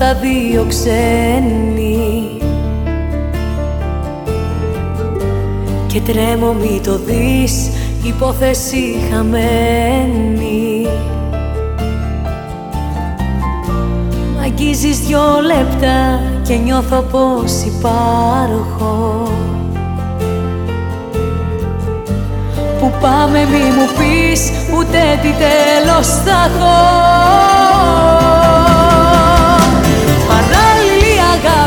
[0.00, 2.38] στα σκοτεινά, στα φώτα δύο ξένοι
[5.86, 7.70] Και τρέμω μη το δεις,
[8.02, 10.86] υπόθεση χαμένη.
[14.36, 19.28] Μ' αγγίζεις δυο λεπτά και νιώθω πως υπάρχω.
[22.80, 27.00] Που πάμε μη μου πεις ούτε τι τέλος θα έχω.
[28.00, 29.39] Παράλληλη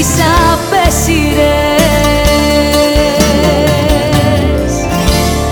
[0.00, 0.16] Τις
[0.52, 1.34] απέσιρες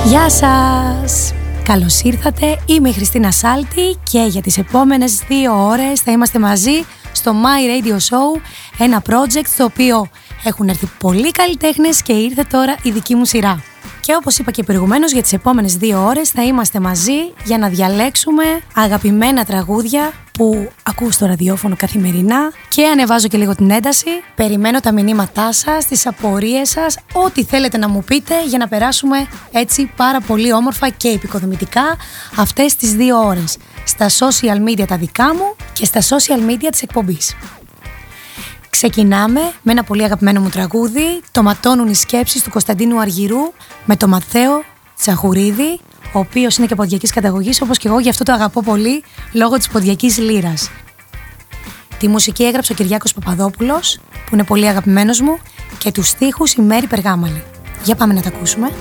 [0.05, 1.33] Γεια σας!
[1.63, 6.85] Καλώς ήρθατε, είμαι η Χριστίνα Σάλτη και για τις επόμενες δύο ώρες θα είμαστε μαζί
[7.13, 8.41] στο My Radio Show,
[8.79, 10.09] ένα project στο οποίο
[10.45, 13.63] έχουν έρθει πολλοί καλλιτέχνες και ήρθε τώρα η δική μου σειρά.
[14.09, 17.69] Και όπως είπα και προηγουμένως για τις επόμενες δύο ώρες θα είμαστε μαζί για να
[17.69, 18.43] διαλέξουμε
[18.75, 24.07] αγαπημένα τραγούδια που ακούω στο ραδιόφωνο καθημερινά και ανεβάζω και λίγο την ένταση.
[24.35, 29.27] Περιμένω τα μηνύματά σας, τις απορίες σας, ό,τι θέλετε να μου πείτε για να περάσουμε
[29.53, 31.97] έτσι πάρα πολύ όμορφα και επικοδομητικά
[32.37, 33.57] αυτές τις δύο ώρες.
[33.85, 37.35] Στα social media τα δικά μου και στα social media της εκπομπής.
[38.71, 43.53] Ξεκινάμε με ένα πολύ αγαπημένο μου τραγούδι, το ματώνουν οι σκέψεις του Κωνσταντίνου Αργυρού
[43.85, 44.65] με το Ματθαίο
[44.97, 45.81] Τσαχουρίδη,
[46.13, 49.57] ο οποίος είναι και ποδιακής καταγωγής, όπως και εγώ γι' αυτό το αγαπώ πολύ, λόγω
[49.57, 50.71] της ποδιακής λύρας.
[51.99, 55.39] Τη μουσική έγραψε ο Κυριάκος Παπαδόπουλος, που είναι πολύ αγαπημένος μου,
[55.79, 57.43] και τους στίχους η Μέρη Περγάμαλη.
[57.85, 58.73] Για πάμε να τα ακούσουμε.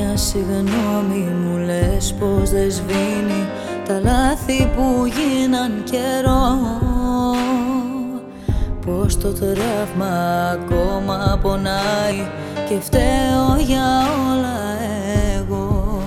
[0.00, 3.46] Μια συγγνώμη μου λες πως δεν σβήνει
[3.88, 6.58] τα λάθη που γίναν καιρό.
[8.86, 12.26] Πως το τραύμα ακόμα πονάει
[12.68, 14.58] και φταίω για όλα
[15.36, 16.02] εγώ.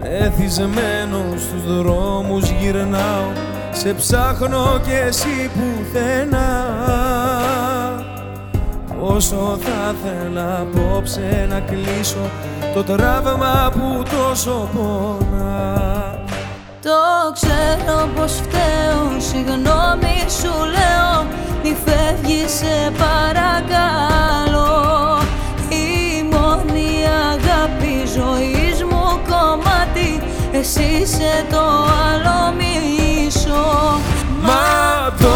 [0.00, 3.32] Μεθυσμένο στους δρόμους γυρνάω
[3.72, 6.64] Σε ψάχνω κι εσύ πουθενά
[9.08, 12.30] Όσο θα θέλα απόψε να κλείσω
[12.74, 16.18] Το τραύμα που τόσο πονά.
[16.82, 21.26] Το ξέρω πως πως φταίω Συγγνώμη σου λέω
[21.62, 24.74] Μη φεύγεις σε παρακαλώ.
[25.68, 26.88] Η μόνη
[27.30, 30.22] αγάπη ζωής μου κομμάτι
[30.52, 31.64] Εσύ είσαι το
[32.10, 34.00] άλλο μισό.
[34.42, 35.35] Ματώνουν οι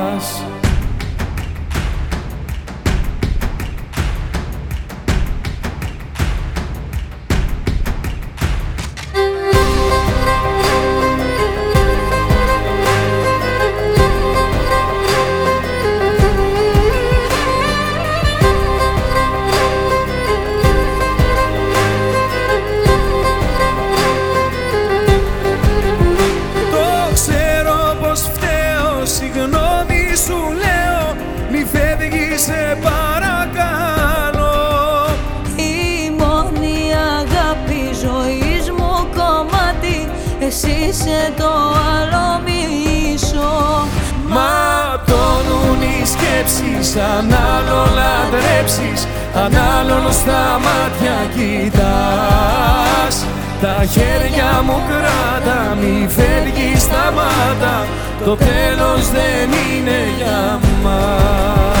[46.83, 53.25] σκέψεις αν άλλο λατρέψεις αν άλλον στα μάτια κοιτάς.
[53.61, 57.85] Τα χέρια μου κράτα, μη φεύγεις σταμάτα.
[58.25, 61.80] Το τέλος δεν είναι για μας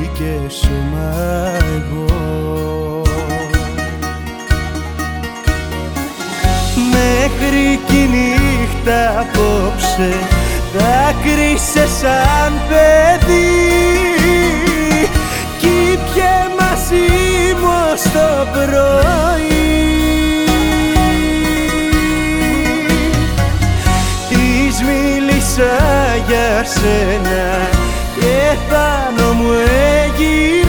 [0.21, 1.13] και σώμα
[1.75, 3.01] εγώ
[6.91, 10.13] Μέχρι κι η νύχτα απόψε
[10.73, 13.51] δάκρυσε σαν παιδί.
[15.59, 17.07] Κι πιε μαζί
[17.61, 19.51] μου στο πρωί.
[24.29, 25.77] Της μίλησα
[26.27, 27.69] για σένα
[28.19, 29.51] και πάνω μου
[30.21, 30.60] έγειρε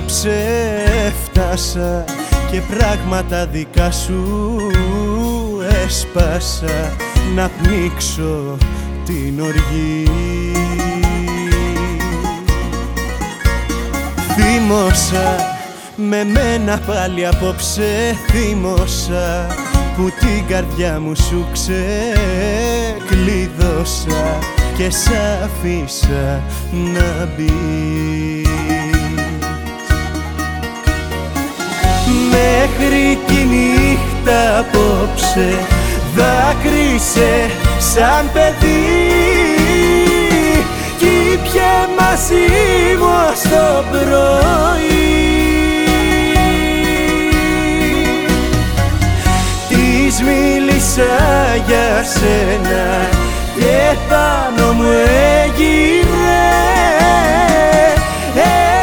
[0.00, 0.44] απόψε
[1.06, 2.04] έφτασα
[2.50, 4.56] και πράγματα δικά σου
[5.84, 6.96] έσπασα.
[7.34, 8.56] Να πνίξω
[9.04, 10.10] την οργή.
[14.36, 15.36] Θύμωσα
[15.96, 19.46] με μένα πάλι απόψε θύμωσα
[19.96, 21.46] που την καρδιά μου σου
[23.02, 24.38] ξεκλείδωσα
[24.76, 25.10] και σ'
[25.44, 28.39] αφήσα να μπει
[32.30, 35.48] Μέχρι κι η νύχτα απόψε.
[36.16, 39.20] Δάκρυσε σαν παιδί
[40.98, 42.48] κι πιε μαζί
[42.98, 45.10] μου στο πρωί.
[49.68, 51.16] Της μίλησα
[51.66, 53.08] για σένα
[53.58, 54.84] και πάνω μου
[55.44, 55.80] έγινε.
[55.84, 56.10] έγινε
[58.34, 58.79] λιώμα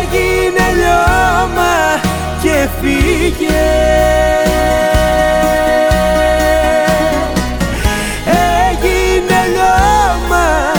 [2.64, 3.66] έφυγε.
[8.70, 10.72] Έγινε λόμα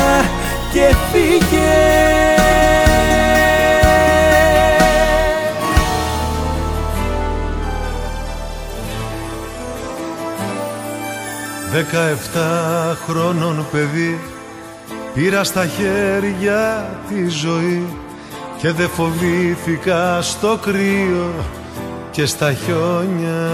[0.73, 1.77] και φύγε.
[11.73, 14.19] Δεκαεφτά χρόνων παιδί
[15.15, 17.87] Πήρα στα χέρια τη ζωή
[18.59, 21.35] και δε φοβήθηκα στο κρύο
[22.19, 23.49] και στα χιόνια.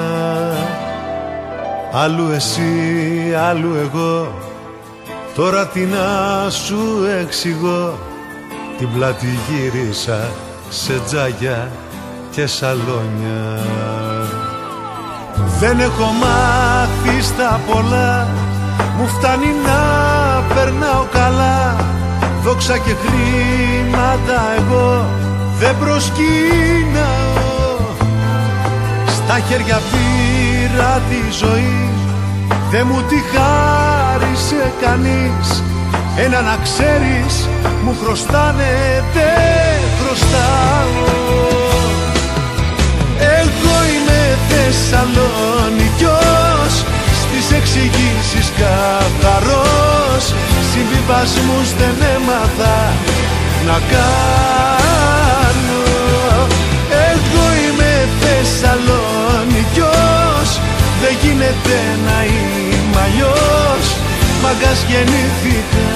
[1.92, 2.62] Άλλου εσύ,
[3.48, 4.38] άλλου εγώ.
[5.34, 6.78] Τώρα τι να σου
[7.20, 7.98] εξηγώ.
[8.78, 10.30] Την πλάτη γύρισα
[10.68, 11.70] σε τζάγια
[12.30, 13.60] και σαλόνια.
[15.60, 18.28] Δεν έχω μάθει στα πολλά.
[18.98, 19.80] Μου φτάνει να
[20.54, 21.76] περνάω καλά.
[22.42, 25.06] Δόξα και χρήματα εγώ.
[25.58, 27.13] Δεν προσκύναω
[29.26, 31.88] Στα χέρια πήρα τη ζωή.
[32.70, 35.46] Δεν μου τη χάρισε κανείς.
[36.16, 37.48] Ένα να ξέρεις
[37.84, 38.72] μου χρωστάνε
[39.14, 41.04] δεν χρωστάω.
[43.38, 46.72] Εγώ είμαι Θεσσαλονικιός.
[47.22, 50.24] Στις εξηγήσεις καθαρός.
[50.72, 52.76] Συμβιβασμούς δεν έμαθα
[53.66, 54.73] να κάνω
[64.54, 65.90] Μαγκάς γεννήθηκα.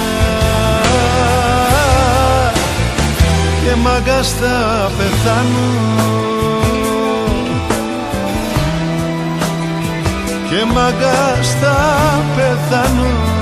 [3.63, 5.69] Και μάγκας θα πεθάνω.
[10.49, 11.77] Και μάγκας θα
[12.35, 13.37] πεθάνω.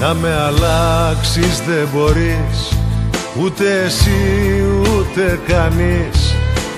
[0.00, 2.55] Να με αλλάξεις δεν μπορείς
[3.40, 4.10] Ούτε εσύ
[4.96, 6.34] ούτε κανείς.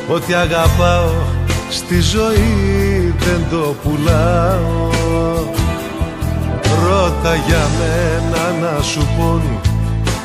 [0.08, 1.38] Ό,τι αγαπάω
[1.70, 4.90] Στη ζωή δεν το πουλάω.
[6.84, 9.42] Ρώτα για μένα να σου πούν.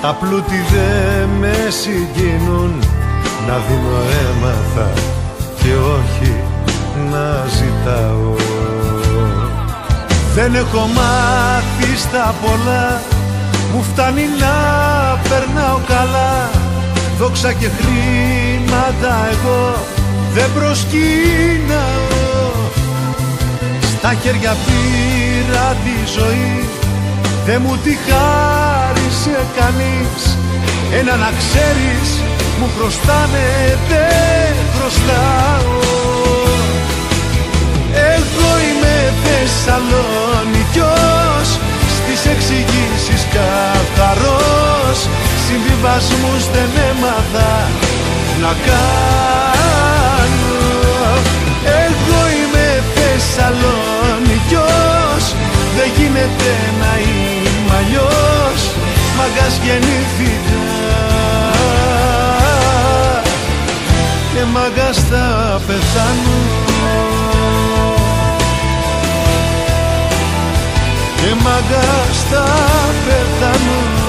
[0.01, 2.73] Τα πλούτη δεν με συγκινούν.
[3.47, 4.91] Να δίνω έμαθα
[5.57, 6.33] και όχι
[7.11, 8.35] να ζητάω.
[10.35, 13.01] Δεν έχω μάθει στα πολλά
[13.73, 14.55] Μου φτάνει να
[15.29, 16.49] περνάω καλά.
[17.19, 19.75] Δόξα και χρήματα εγώ
[20.33, 22.11] δεν προσκύναω.
[23.81, 26.65] Στα χέρια πήρα τη ζωή
[27.45, 30.37] Δεν μου τη χάρισε κανείς.
[30.99, 32.21] Ένα να ξέρεις
[32.59, 35.79] μου χρωστάνε δεν χρωστάω.
[38.15, 41.12] Εγώ είμαι Θεσσαλονικιός.
[41.12, 41.12] Στις
[42.25, 44.97] εξηγήσεις καθαρός
[45.47, 47.53] Συμβιβασμούς δεν έμαθα
[48.41, 50.53] να κάνω.
[51.65, 55.23] Εγώ είμαι Θεσσαλονικιός
[55.75, 56.51] Δεν γίνεται
[56.81, 58.61] να είμαι αλλιώς
[59.17, 60.61] Μαγκάς γεννήθηκα
[64.33, 65.25] Και μαγκάς θα
[65.67, 66.37] πεθάνω
[71.23, 72.43] Και μαγκάς θα
[73.05, 74.02] πεθάνω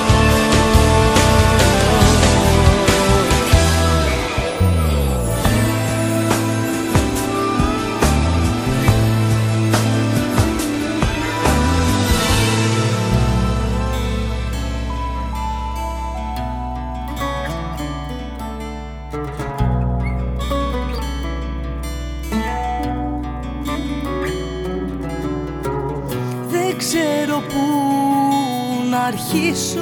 [29.34, 29.80] αρχίσω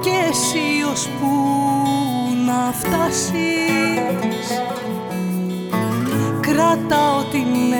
[0.00, 1.26] και εσύ ως που
[2.46, 3.32] να φτάσεις
[6.40, 7.72] κρατάω την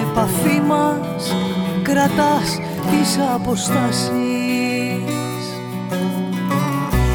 [0.00, 1.34] επαφή μας
[1.82, 2.58] κρατάς
[2.90, 4.12] τις αποστάσεις.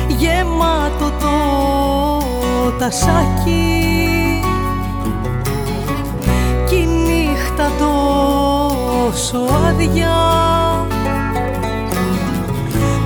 [0.07, 4.41] Γεμάτο το τασάκι
[6.67, 7.71] κι η νύχτα
[9.03, 10.17] τόσο άδεια.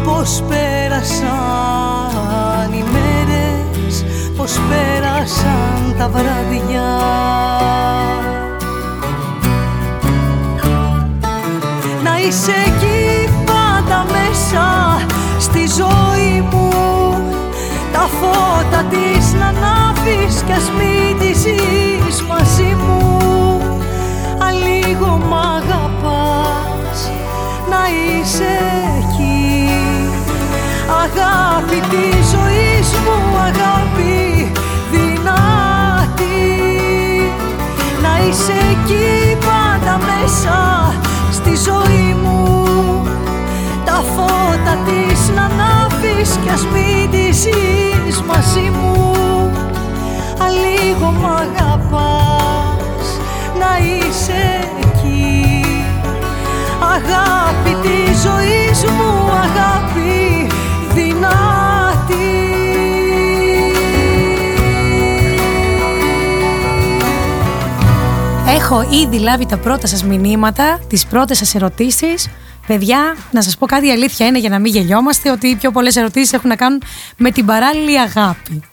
[0.04, 1.30] Πώς πέρασαν
[2.74, 4.06] οι μέρες
[4.38, 7.00] Πώς πέρασαν τα βράδια.
[12.04, 14.66] Να είσαι εκεί πάντα μέσα
[15.40, 16.70] στη ζωή μου.
[17.92, 23.07] Τα φώτα της να ανάβεις κι ας μην τη ζεις μαζί μου
[24.66, 27.00] λίγο μ' αγαπάς
[27.70, 28.54] να είσαι
[28.98, 29.70] εκεί.
[31.04, 34.52] Αγάπη τη ζωής μου, αγάπη
[34.92, 36.52] δυνατή.
[38.02, 40.58] Να είσαι εκεί πάντα μέσα
[41.32, 42.46] στη ζωή μου.
[43.86, 49.16] Τα φώτα της να ανάβεις κι ας μην τη ζεις μαζί μου.
[50.40, 52.27] Αλίγο μ' αγαπάς
[53.60, 55.66] να είσαι εκεί
[56.82, 60.48] Αγάπη της ζωής μου, αγάπη
[60.94, 61.48] δυνατή
[68.48, 72.30] Έχω ήδη λάβει τα πρώτα σας μηνύματα, τις πρώτες σας ερωτήσεις.
[72.68, 75.96] Παιδιά, να σας πω κάτι αλήθεια είναι για να μην γελιόμαστε ότι οι πιο πολλές
[75.96, 76.82] ερωτήσεις έχουν να κάνουν
[77.18, 78.64] με την παράλληλη αγάπη.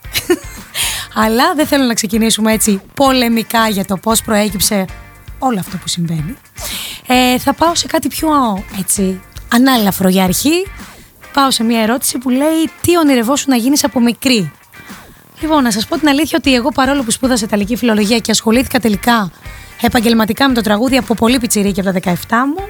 [1.14, 4.84] Αλλά δεν θέλω να ξεκινήσουμε έτσι πολεμικά για το πώς προέκυψε
[5.38, 6.36] όλο αυτό που συμβαίνει.
[7.06, 8.28] Ε, θα πάω σε κάτι πιο
[8.78, 9.20] έτσι
[9.52, 10.66] ανάλαφρο για αρχή.
[11.32, 14.52] Πάω σε μια ερώτηση που λέει τι ονειρευόσου να γίνεις από μικρή;
[15.40, 18.78] Λοιπόν, να σας πω την αλήθεια ότι εγώ παρόλο που σπούδασα Ιταλική φιλολογία και ασχολήθηκα
[18.78, 19.30] τελικά
[19.80, 22.14] επαγγελματικά με το τραγούδι από πολύ πιτσιρίκι από τα 17
[22.54, 22.68] μου,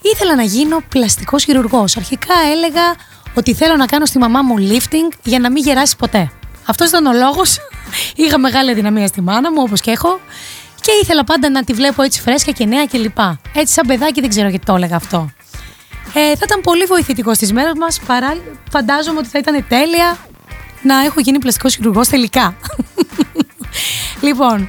[0.00, 1.96] ήθελα να γίνω πλαστικός χειρουργός.
[1.96, 2.94] Αρχικά έλεγα
[3.34, 6.30] ότι θέλω να κάνω στη μαμά μου lifting για να μην γεράσει ποτέ.
[6.66, 7.58] Αυτός ήταν ο λόγος.
[8.14, 10.20] Είχα μεγάλη αδυναμία στη μάνα μου, όπως και έχω.
[10.80, 13.18] Και ήθελα πάντα να τη βλέπω έτσι φρέσκα και νέα κλπ.
[13.54, 15.30] Έτσι, σαν παιδάκι, δεν ξέρω γιατί το έλεγα αυτό.
[16.14, 18.00] Ε, θα ήταν πολύ βοηθητικό στις μέρες μας.
[18.06, 18.36] Παρά...
[18.70, 20.18] Φαντάζομαι ότι θα ήταν τέλεια
[20.82, 22.56] να έχω γίνει πλαστικός χειρουργός τελικά.
[24.26, 24.68] λοιπόν,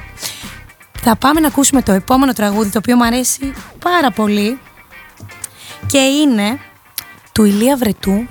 [1.00, 4.58] θα πάμε να ακούσουμε το επόμενο τραγούδι το οποίο μου αρέσει πάρα πολύ
[5.86, 6.58] και είναι
[7.32, 8.26] του Ηλία Βρετού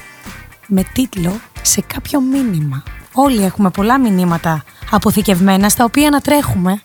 [0.67, 2.83] με τίτλο «Σε κάποιο μήνυμα».
[3.19, 6.81] Όλοι έχουμε πολλά μηνύματα αποθηκευμένα στα οποία να τρέχουμε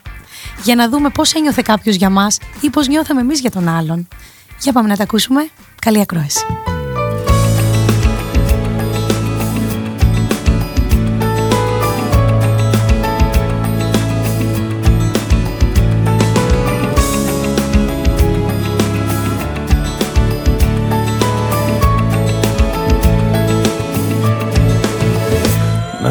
[0.62, 4.08] για να δούμε πώς ένιωθε κάποιος για μας ή πώς νιώθαμε εμείς για τον άλλον.
[4.60, 5.48] Για πάμε να τα ακούσουμε.
[5.78, 6.44] Καλή ακρόαση.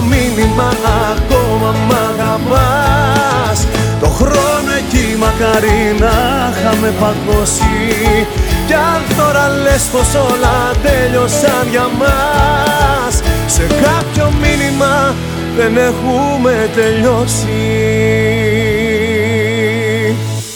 [0.00, 0.72] κάποιο μήνυμα
[1.12, 3.66] ακόμα μ' αγαπάς.
[4.00, 6.12] Το χρόνο εκεί μακάρι να
[6.50, 8.26] είχαμε παγώσει.
[8.66, 15.14] Κι αν τώρα λες πως όλα τέλειωσαν για μας Σε κάποιο μήνυμα
[15.56, 17.48] δεν έχουμε τελειώσει.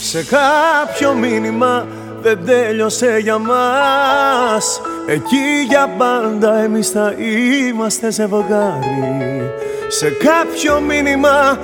[0.03, 1.87] Σε κάποιο μήνυμα
[2.23, 7.15] δεν τέλειωσε για μας Εκεί για πάντα εμείς θα
[7.69, 9.51] είμαστε ζευγάρι
[9.89, 11.59] Σε κάποιο μήνυμα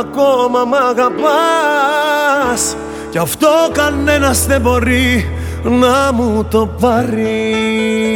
[0.00, 2.76] ακόμα μ' αγαπάς.
[3.10, 5.28] Κι αυτό κανένας δεν μπορεί
[5.62, 8.15] να μου το πάρει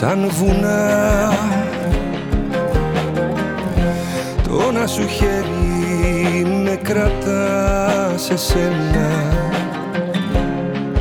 [0.00, 1.32] σαν βουνά.
[4.48, 9.08] Το να σου χέρι με κρατά σε σένα.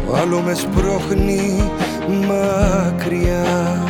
[0.05, 1.71] Το άλλο με σπρώχνει
[2.27, 3.81] μακριά.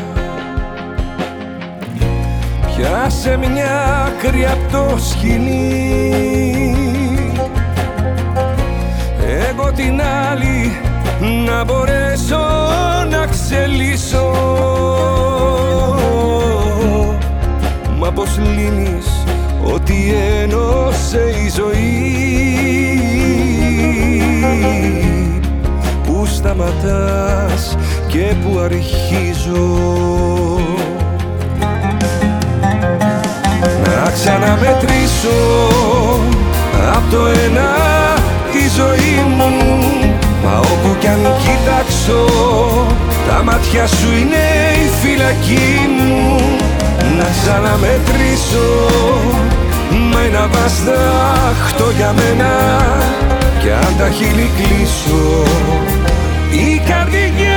[2.66, 5.74] Πιάσε μια άκρη απ' το σκηνή
[9.50, 10.89] Εγώ την άλλη
[11.20, 12.40] να μπορέσω
[13.10, 14.34] να ξελίσω.
[17.98, 19.24] Μα πως λύνεις
[19.74, 22.14] ότι ένωσε η ζωή;
[26.06, 27.78] Που σταματάς
[28.08, 29.78] και που αρχίζω.
[33.84, 35.40] Να ξαναμετρήσω
[36.96, 37.70] απ' το ένα
[38.52, 39.79] τη ζωή μου
[40.44, 42.26] Μα όπου κι αν κοιτάξω
[43.28, 44.46] τα μάτια σου είναι
[44.86, 46.40] η φυλακή μου.
[47.18, 48.68] Να ξαναμετρήσω
[50.12, 52.52] με ένα βαστάχτο για μένα.
[53.62, 55.44] Κι αν τα χείλη κλείσω
[56.52, 57.49] η καρδιά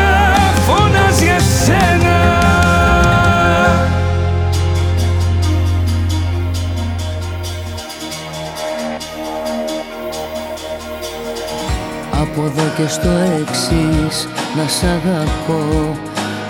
[12.35, 13.09] Από εδώ και στο
[13.41, 15.97] εξής να σ' αγαπώ.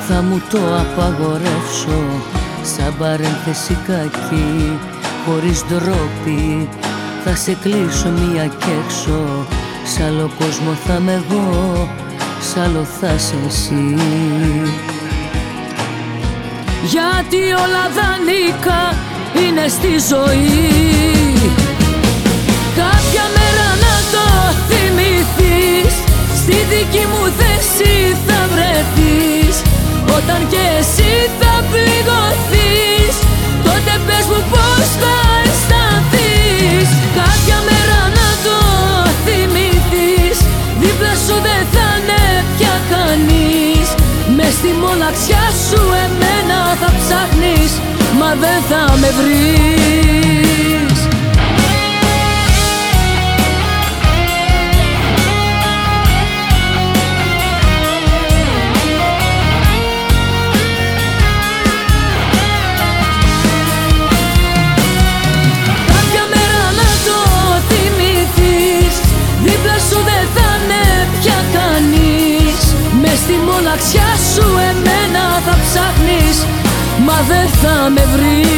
[0.09, 2.01] Θα μου το απαγορεύσω
[2.62, 4.79] σαν παρένθεση κακή
[5.27, 6.68] χωρίς ντροπή.
[7.25, 9.47] Θα σε κλείσω μία κι έξω
[9.85, 11.88] Σ' άλλο κόσμο θα είμαι εγώ
[12.40, 13.97] Σ' άλλο θα σε εσύ.
[16.85, 18.95] Γιατί όλα δανείκα
[19.47, 20.71] είναι στη ζωή.
[22.77, 24.23] Κάποια μέρα να το
[25.52, 25.94] θυμηθείς
[26.40, 27.94] Στη δική μου θέση
[28.26, 29.56] θα βρεθείς.
[30.16, 33.14] Όταν και εσύ θα πληγωθείς.
[33.66, 36.88] Τότε πες μου πώς θα αισθανθείς.
[37.18, 38.58] Κάποια μέρα να το
[39.24, 40.36] θυμηθείς.
[40.80, 42.24] Δίπλα σου δεν θα είναι
[42.56, 43.86] πια κανείς.
[44.36, 47.72] Μες στη μοναξιά σου εμένα θα ψάχνεις.
[48.18, 50.91] Μα δεν θα με βρεις
[73.48, 76.46] μοναξιά σου εμένα θα ψάχνεις
[77.07, 78.50] Μα δεν θα με βρεις.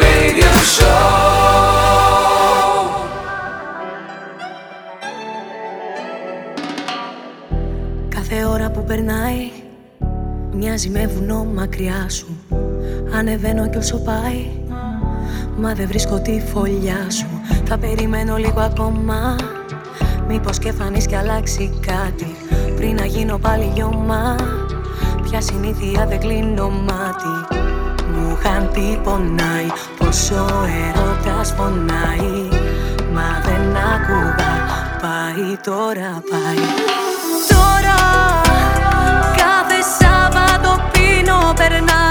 [0.00, 1.12] Radio Show
[8.08, 9.50] Κάθε ώρα που περνάει
[10.52, 12.26] Μοιάζει με βουνό μακριά σου.
[13.14, 14.46] Ανεβαίνω κι όσο πάει
[15.62, 17.40] Μα δεν βρίσκω τη φωλιά σου.
[17.64, 19.36] Θα περιμένω λίγο ακόμα.
[20.28, 22.36] Μήπως και φανείς κι αλλάξει κάτι.
[22.76, 24.36] Πριν να γίνω πάλι λιώμα
[25.22, 27.54] Πια συνήθεια δεν κλείνω μάτι.
[28.12, 29.66] Μου είχαν πει πονάει.
[29.98, 30.46] Πόσο
[30.86, 32.48] ερώτας πονάει
[33.14, 34.52] Μα δεν άκουγα
[35.00, 36.64] Πάει τώρα πάει.
[37.48, 38.00] Τώρα
[39.36, 42.01] κάθε Σάββατο πίνω περνάει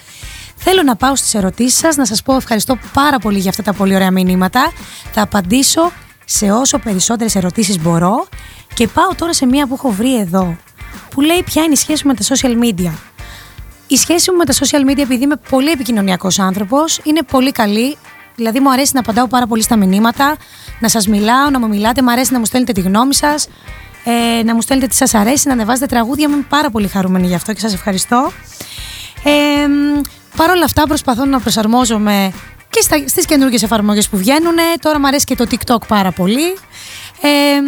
[0.55, 3.73] Θέλω να πάω στις ερωτήσεις σας, να σας πω ευχαριστώ πάρα πολύ για αυτά τα
[3.73, 4.71] πολύ ωραία μηνύματα.
[5.11, 5.91] Θα απαντήσω
[6.25, 8.27] σε όσο περισσότερες ερωτήσεις μπορώ.
[8.73, 10.57] Και πάω τώρα σε μία που έχω βρει εδώ,
[11.09, 12.91] που λέει ποια είναι η σχέση μου με τα social media;
[13.88, 17.97] Η σχέση μου με τα social media, επειδή είμαι πολύ επικοινωνιακός άνθρωπος, είναι πολύ καλή.
[18.36, 20.36] Δηλαδή, μου αρέσει να απαντάω πάρα πολύ στα μηνύματα,
[20.80, 23.48] να σας μιλάω, να μου μιλάτε, μου αρέσει να μου στέλνετε τη γνώμη σας,
[24.04, 26.28] ε, να μου στέλνετε τι σας αρέσει, να ανεβάζετε τραγούδια.
[26.30, 28.32] Είμαι πάρα πολύ χαρούμενη γι' αυτό και σας ευχαριστώ.
[29.24, 29.67] Ε,
[30.36, 32.32] Παρ' όλα αυτά, προσπαθώ να προσαρμόζομαι
[32.69, 34.56] και στις καινούργιες εφαρμογές που βγαίνουν.
[34.80, 36.58] Τώρα μου αρέσει και το TikTok πάρα πολύ.
[37.21, 37.62] Ε,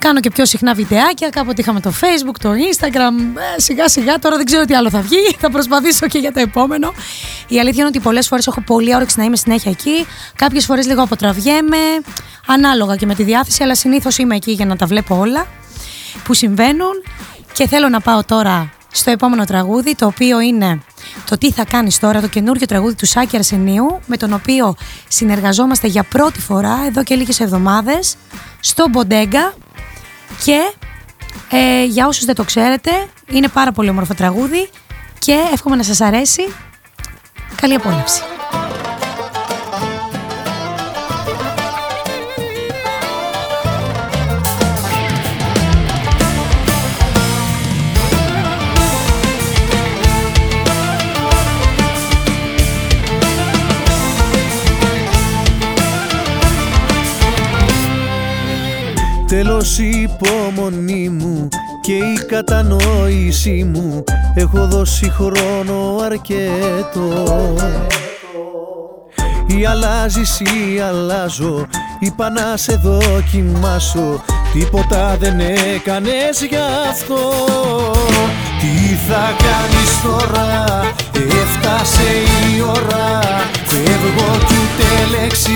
[0.00, 1.28] κάνω και πιο συχνά βιντεάκια.
[1.28, 3.38] Κάποτε είχαμε το Facebook, το Instagram.
[3.56, 5.36] Ε, σιγά σιγά τώρα δεν ξέρω τι άλλο θα βγει.
[5.38, 6.92] Θα προσπαθήσω και για το επόμενο.
[7.48, 10.06] Η αλήθεια είναι ότι πολλές φορές έχω πολύ όρεξη να είμαι συνέχεια εκεί.
[10.36, 11.76] Κάποιες φορές λίγο αποτραβιέμαι.
[12.46, 15.46] Ανάλογα και με τη διάθεση, αλλά συνήθως είμαι εκεί για να τα βλέπω όλα
[16.24, 17.02] που συμβαίνουν.
[17.52, 20.80] Και θέλω να πάω τώρα στο επόμενο τραγούδι, το οποίο είναι
[21.24, 24.74] το τι θα κάνεις τώρα, το καινούργιο τραγούδι του Σάκη Αρσενίου, με τον οποίο
[25.08, 28.14] συνεργαζόμαστε για πρώτη φορά εδώ και λίγες εβδομάδες
[28.60, 29.54] στο Μποντέγκα
[30.44, 30.72] και
[31.50, 32.90] ε, για όσους δεν το ξέρετε
[33.30, 34.68] είναι πάρα πολύ όμορφο τραγούδι
[35.18, 36.52] και εύχομαι να σας αρέσει.
[37.56, 38.22] Καλή απόλαυση.
[59.30, 61.48] Τέλος η υπομονή μου
[61.80, 64.04] και η κατανόησή μου.
[64.34, 67.56] Έχω δώσει χρόνο αρκετό.
[69.46, 71.66] Ή αλλάζεις ή αλλάζω
[72.00, 74.22] Είπα να σε δοκιμάσω.
[74.52, 76.56] Τίποτα δεν έκανες γι'
[76.90, 77.20] αυτό.
[78.60, 80.80] Τι θα κάνεις τώρα
[81.12, 82.10] Έφτασε
[82.56, 83.20] η ώρα.
[83.64, 85.52] Φεύγω κι ούτε λέξη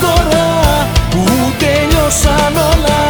[0.00, 1.24] τώρα Που
[1.58, 3.00] τελειώσαν όλα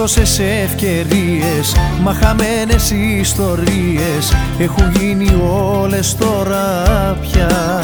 [0.00, 5.42] τόσες ευκαιρίες Μα χαμένες ιστορίες Έχουν γίνει
[5.80, 6.84] όλες τώρα
[7.20, 7.80] πια.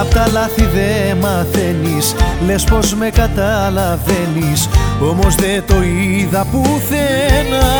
[0.00, 2.14] Απ' τα λάθη δε μαθαίνεις
[2.46, 4.68] Λες πως με καταλαβαίνεις
[5.10, 7.70] Όμως δεν το είδα πουθενά.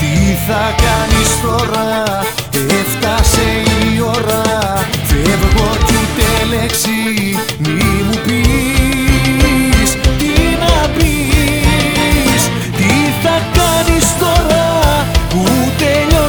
[0.00, 3.46] Τι θα κάνεις τώρα Έφτασε
[3.94, 4.42] η ώρα
[5.04, 6.90] Φεύγω κι ούτε λέξη
[7.58, 8.45] Μη μου πεις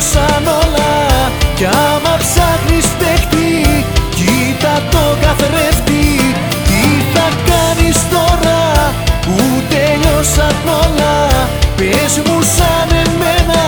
[0.07, 1.31] τελειώσαν όλα.
[1.55, 6.33] Κι άμα ψάχνεις παίχτη Κοίτα το καθρέφτη.
[6.67, 6.81] Τι
[7.13, 9.37] θα κάνεις τώρα Που
[9.69, 11.27] τελειώσαν όλα.
[11.75, 13.63] Πες μου σαν εμένα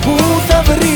[0.00, 0.16] Που
[0.48, 0.95] θα βρεις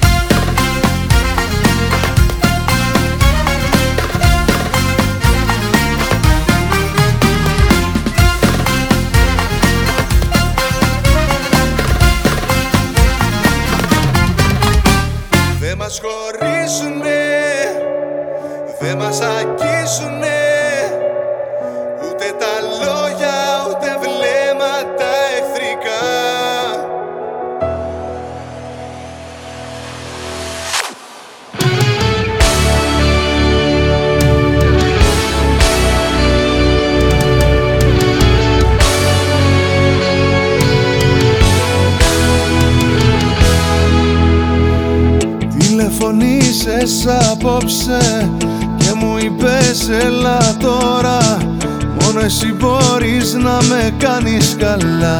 [47.43, 48.29] απόψε
[48.77, 51.17] και μου είπες έλα τώρα
[52.01, 55.19] Μόνο εσύ μπορείς να με κάνεις καλά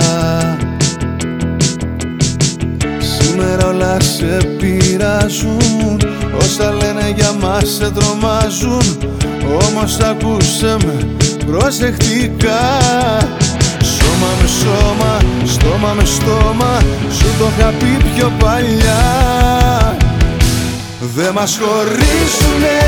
[3.00, 6.02] Σήμερα όλα σε πειράζουν
[6.38, 8.98] Όσα λένε για μας σε τρομάζουν
[9.68, 11.08] Όμως ακούσε με
[11.46, 12.78] προσεκτικά.
[13.84, 16.80] Σώμα με σώμα, στόμα με στόμα
[17.12, 19.71] Σου το είχα πει πιο παλιά
[21.16, 22.80] Δε μας χωρίσουνε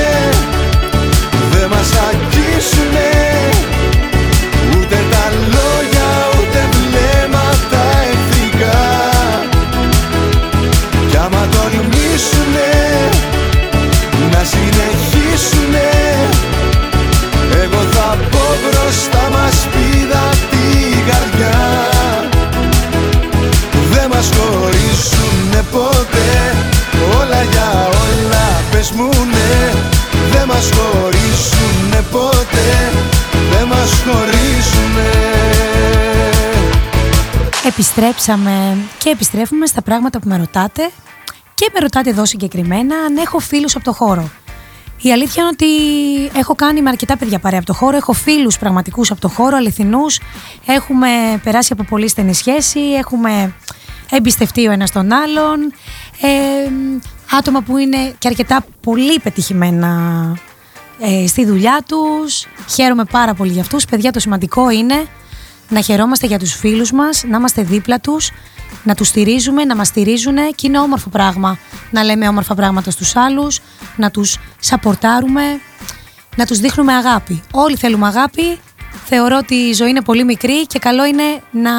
[1.52, 3.10] Δε μας αγγίσουνε
[37.96, 40.90] Επιστρέψαμε και επιστρέφουμε στα πράγματα που με ρωτάτε
[41.54, 44.30] και με ρωτάτε εδώ συγκεκριμένα αν έχω φίλους από το χώρο.
[45.02, 47.98] Η αλήθεια είναι ότι έχω κάνει με αρκετά παιδιά παρέα από το χώρο.
[47.98, 50.20] Έχω φίλους πραγματικούς από το χώρο, αληθινούς.
[50.66, 51.08] Έχουμε
[51.44, 52.80] περάσει από πολύ στενή σχέση.
[52.80, 53.54] Έχουμε
[54.12, 55.74] εμπιστευτεί ο ένας τον άλλον.
[56.22, 56.72] Ε,
[57.38, 59.92] άτομα που είναι και αρκετά πολύ πετυχημένα
[61.00, 62.46] ε, στη δουλειά τους.
[62.70, 63.86] Χαίρομαι πάρα πολύ για αυτούς.
[63.86, 65.08] Παιδιά, το σημαντικό είναι
[65.74, 68.32] να χαιρόμαστε για τους φίλους μας, να είμαστε δίπλα τους,
[68.84, 71.58] να τους στηρίζουμε, να μας στηρίζουν και είναι όμορφο πράγμα
[71.92, 73.60] να λέμε όμορφα πράγματα στους άλλους,
[73.96, 75.42] να τους σαπορτάρουμε,
[76.36, 77.44] να τους δείχνουμε αγάπη.
[77.52, 78.60] Όλοι θέλουμε αγάπη,
[79.06, 81.72] θεωρώ ότι η ζωή είναι πολύ μικρή και καλό είναι να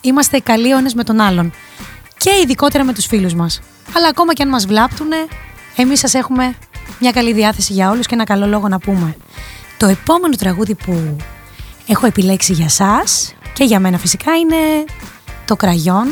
[0.00, 1.52] είμαστε καλοί ο ένας με τον άλλον.
[2.16, 3.60] Και ειδικότερα με τους φίλους μας.
[3.96, 5.16] Αλλά ακόμα και αν μας βλάπτουνε,
[5.76, 6.54] εμείς σας έχουμε
[7.00, 9.16] μια καλή διάθεση για όλους και ένα καλό λόγο να πούμε.
[9.76, 11.16] Το επόμενο τραγούδι που
[11.86, 14.84] έχω επιλέξει για σας και για μένα φυσικά είναι
[15.44, 16.06] το κραγιόν,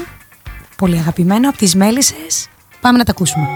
[0.77, 2.49] πολύ αγαπημένο από τις Μέλισσες.
[2.81, 3.49] Πάμε να τα ακούσουμε.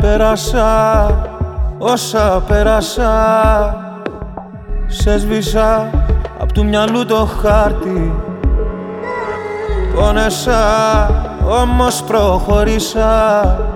[0.00, 1.36] Πέρασα
[1.78, 3.10] όσα πέρασα
[4.86, 5.90] Σε σβήσα
[6.38, 8.14] απ' του μυαλού το χάρτη
[9.94, 10.60] Πόνεσα
[11.44, 13.75] όμως προχωρήσα Στα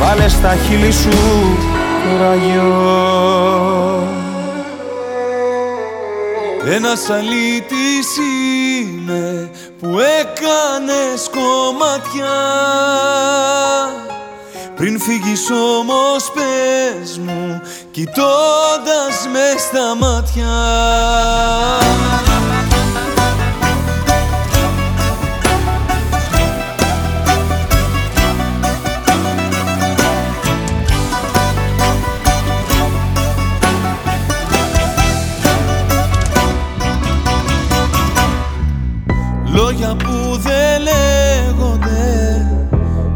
[0.00, 1.10] Βάλε στα χείλη σου
[2.04, 3.18] το ραγιό.
[6.74, 12.36] Ένας αλήτης είμαι που έκανες κομμάτια.
[14.76, 20.46] Πριν φύγεις όμως πες μου κοιτώντας μες στα μάτια
[40.82, 42.46] λέγονται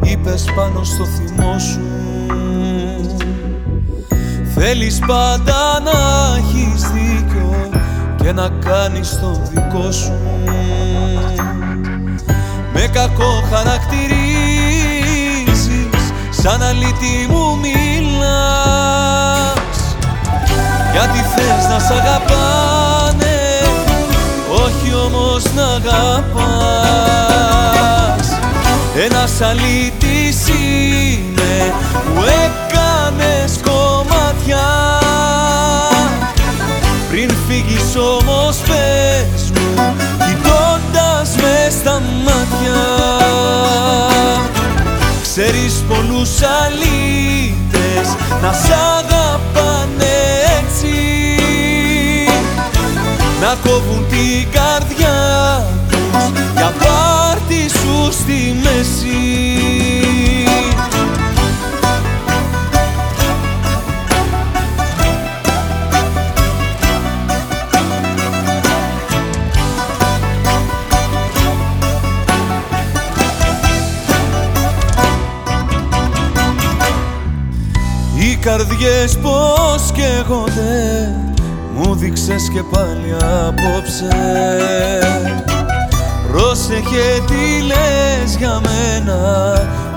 [0.00, 1.80] είπες πάνω στο θυμό σου.
[4.54, 5.90] Θέλεις πάντα να
[6.36, 7.68] έχεις δίκιο
[8.16, 10.18] και να κάνεις το δικό σου.
[12.72, 14.12] Με κακό χαρακτηρίζεις
[16.30, 17.84] σαν αλήτη μου μιλάς.
[20.92, 22.93] Γιατί θες να σ' αγαπάνε
[24.74, 26.28] όχι όμως να αγαπάς.
[29.04, 31.74] Ένας αλήτης είμαι
[32.14, 34.66] που έκανες κομμάτια.
[37.08, 39.94] Πριν φύγεις όμως πες μου
[40.26, 42.82] κοιτώντας με στα μάτια.
[45.22, 46.30] Ξέρεις πολλούς
[46.62, 48.08] αλήτες
[48.42, 50.43] να σ' αγαπάνε
[53.54, 56.40] Να κόβουν την καρδιά τους.
[56.56, 59.08] Για πάρτι σου σου στη μέση.
[78.18, 81.33] Οι καρδιές πως καίγονται
[81.94, 83.14] Μου δείξες και πάλι
[83.46, 84.08] απόψε.
[86.30, 89.18] Πρόσεχε τι λες για μένα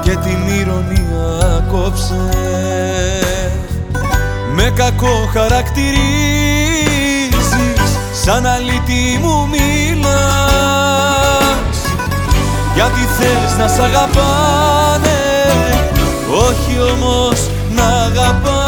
[0.03, 2.29] Και την ηρωνία κόψε.
[4.55, 5.97] Με κακό χαρακτηρίζεις
[8.23, 10.17] Σαν αλήτη μου μιλάς.
[12.73, 15.19] Γιατί θες να σ' αγαπάνε
[16.47, 18.66] Όχι όμως να αγαπάς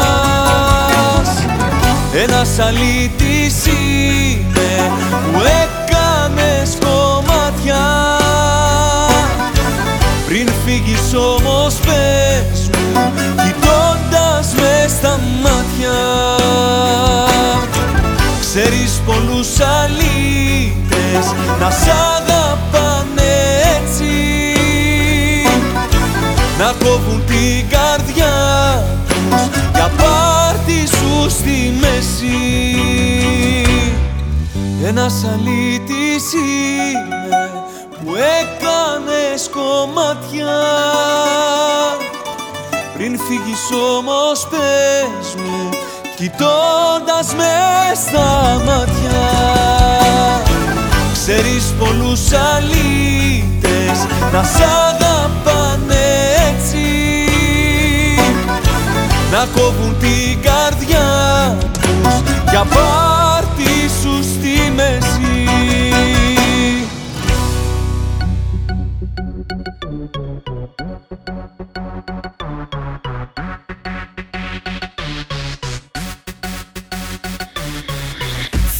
[2.14, 4.92] Ένας αλήτης είναι
[5.32, 7.84] που έκανες κομμάτια
[10.26, 15.98] Πριν φύγεις όμως πες μου κοιτώντας με στα μάτια.
[18.40, 23.32] Ξέρεις πολλούς αλήτες να σ' αγαπάνε
[23.76, 24.12] έτσι.
[26.58, 27.99] Να κόβουν την καρδιά
[31.80, 32.38] μέση.
[34.84, 37.50] Ένας αλήτης είναι
[37.90, 40.58] που έκανες κομμάτια.
[42.94, 43.64] Πριν φύγεις
[43.96, 45.68] όμως πες μου
[46.16, 47.52] κοιτώντας με
[48.06, 49.28] στα μάτια.
[51.12, 52.20] Ξέρεις πολλούς
[52.54, 53.98] αλήτες
[54.32, 56.04] να σ' αγαπάνε
[56.50, 56.88] έτσι.
[59.32, 60.69] Να κόβουν την καρδιά
[61.82, 65.10] τους για πάρτι σου στη μέση.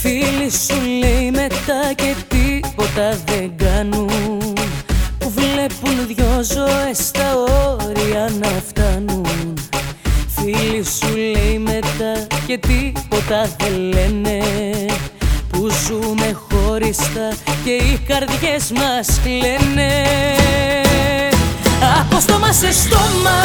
[0.03, 4.55] Φίλοι σου λέει μετά και τίποτα δεν κάνουν
[5.19, 8.49] Που βλέπουν δυο ζωές στα όρια να
[12.51, 14.39] και τίποτα δεν λένε.
[15.49, 17.29] Που ζούμε χωριστά
[17.65, 19.93] και οι καρδιές μας κλαίνε.
[22.01, 23.39] Από στόμα σε στόμα,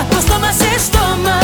[0.00, 1.38] από στόμα σε στόμα.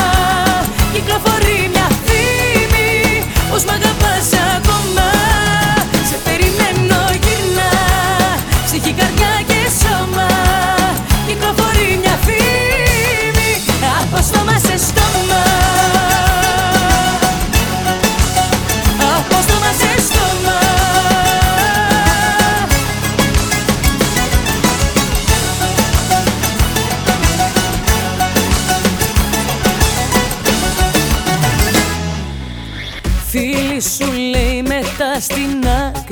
[0.92, 5.08] Κυκλοφορεί μια φήμη πως μ' αγαπάς ακόμα.
[6.08, 7.70] Σε περιμένω γυρνά
[8.66, 8.92] Ψυχή,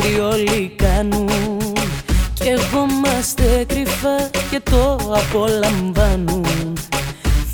[0.05, 1.73] στην άκρη όλοι κάνουν.
[2.35, 6.73] Κι εγώ είμαστε κρυφά και το απολαμβάνουν.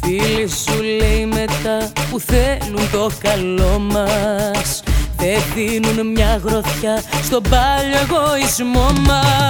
[0.00, 4.82] Φίλοι σου λέει μετά που θέλουν το καλό μας
[5.16, 9.48] Δεν δίνουν μια γροθιά στον πάλιο εγωισμό μας.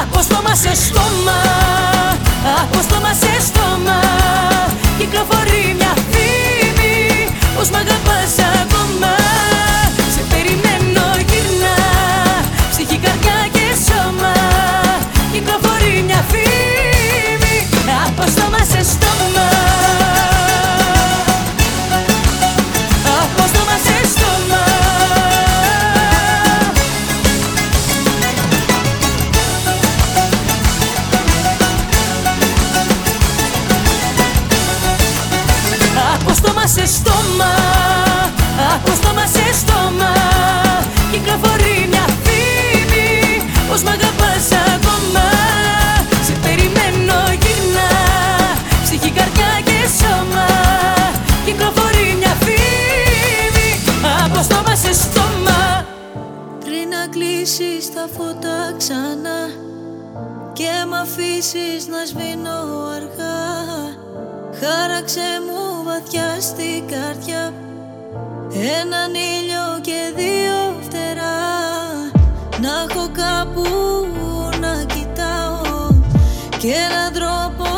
[0.00, 1.40] Από στόμα σε στόμα,
[2.62, 4.00] από στόμα σε στόμα
[4.98, 9.55] Κυκλοφορεί μια φήμη πως μ' αγαπάς ακόμα
[18.30, 19.46] στόμα σε στόμα
[23.20, 24.62] Από στόμα σε στόμα
[36.14, 37.54] Από στόμα σε στόμα
[38.74, 40.12] Από στόμα σε στόμα
[41.10, 43.88] Κυκλοφορεί μια φήμη Πως μ'
[61.06, 62.58] αφήσεις να σβήνω
[62.96, 63.38] αργά.
[64.60, 67.54] Χάραξε μου βαθιά στην καρδιά.
[68.80, 71.38] Έναν ήλιο και δύο φτερά.
[72.60, 73.68] Να έχω κάπου
[74.60, 75.88] να κοιτάω
[76.58, 77.75] Και έναν τρόπο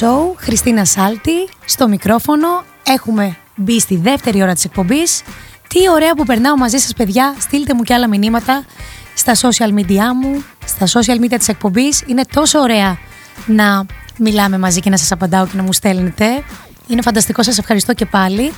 [0.00, 2.64] Show, Χριστίνα Σάλτη, στο μικρόφωνο.
[2.86, 5.22] Έχουμε μπει στη δεύτερη ώρα της εκπομπής.
[5.68, 8.64] Τι ωραία που περνάω μαζί σας παιδιά, στείλτε μου και άλλα μηνύματα
[9.14, 12.02] στα social media μου, στα social media της εκπομπής.
[12.06, 12.98] Είναι τόσο ωραία
[13.46, 13.86] να
[14.18, 16.44] μιλάμε μαζί και να σας απαντάω και να μου στέλνετε.
[16.88, 18.52] Είναι φανταστικό, σας ευχαριστώ και πάλι.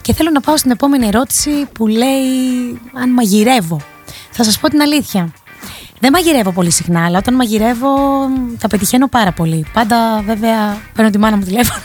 [0.00, 3.80] Και θέλω να πάω στην επόμενη ερώτηση που λέει αν μαγειρεύω.
[4.30, 5.32] Θα σας πω την αλήθεια.
[6.00, 7.96] Δεν μαγειρεύω πολύ συχνά, αλλά όταν μαγειρεύω
[8.58, 9.66] τα πετυχαίνω πάρα πολύ.
[9.72, 11.82] Πάντα βέβαια παίρνω τη μάνα μου τηλέφωνο.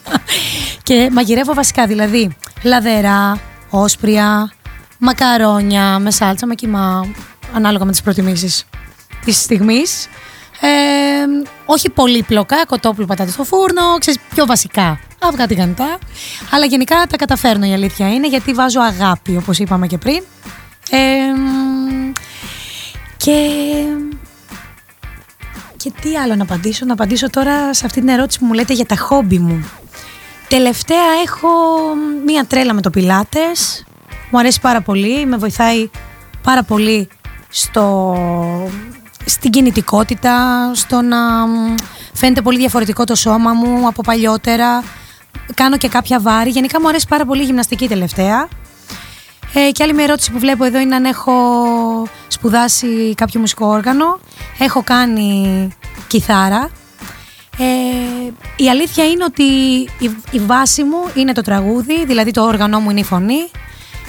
[0.82, 3.38] και μαγειρεύω βασικά, δηλαδή λαδερά,
[3.70, 4.52] όσπρια,
[4.98, 7.06] μακαρόνια με σάλτσα, με κοιμά,
[7.54, 8.64] ανάλογα με τις προτιμήσεις
[9.24, 10.08] της στιγμής.
[10.60, 10.68] Ε,
[11.64, 14.98] όχι πολύπλοκα, κοτόπουλο πατάτες στο φούρνο, ξέρεις, πιο βασικά
[15.28, 15.98] αυγά τηγανιτά.
[16.50, 20.22] Αλλά γενικά τα καταφέρνω η αλήθεια είναι γιατί βάζω αγάπη όπως είπαμε και πριν.
[20.90, 20.98] Ε,
[23.24, 23.38] και...
[25.76, 28.72] Και τι άλλο να απαντήσω, να απαντήσω τώρα σε αυτή την ερώτηση που μου λέτε
[28.72, 29.70] για τα χόμπι μου.
[30.48, 31.48] Τελευταία έχω
[32.26, 33.84] μία τρέλα με το πιλάτες,
[34.30, 35.90] μου αρέσει πάρα πολύ, με βοηθάει
[36.42, 37.08] πάρα πολύ
[37.48, 38.16] στο,
[39.24, 40.34] στην κινητικότητα,
[40.74, 41.18] στο να
[42.12, 44.84] φαίνεται πολύ διαφορετικό το σώμα μου από παλιότερα.
[45.54, 46.50] Κάνω και κάποια βάρη.
[46.50, 48.48] Γενικά μου αρέσει πάρα πολύ η γυμναστική τελευταία.
[49.54, 51.32] Ε, και άλλη μια ερώτηση που βλέπω εδώ είναι αν έχω
[52.28, 54.20] σπουδάσει κάποιο μουσικό όργανο.
[54.58, 55.68] Έχω κάνει
[56.06, 56.70] κιθάρα.
[57.58, 57.64] Ε,
[58.56, 59.42] η αλήθεια είναι ότι
[59.98, 63.50] η, η βάση μου είναι το τραγούδι, δηλαδή το όργανο μου είναι η φωνή.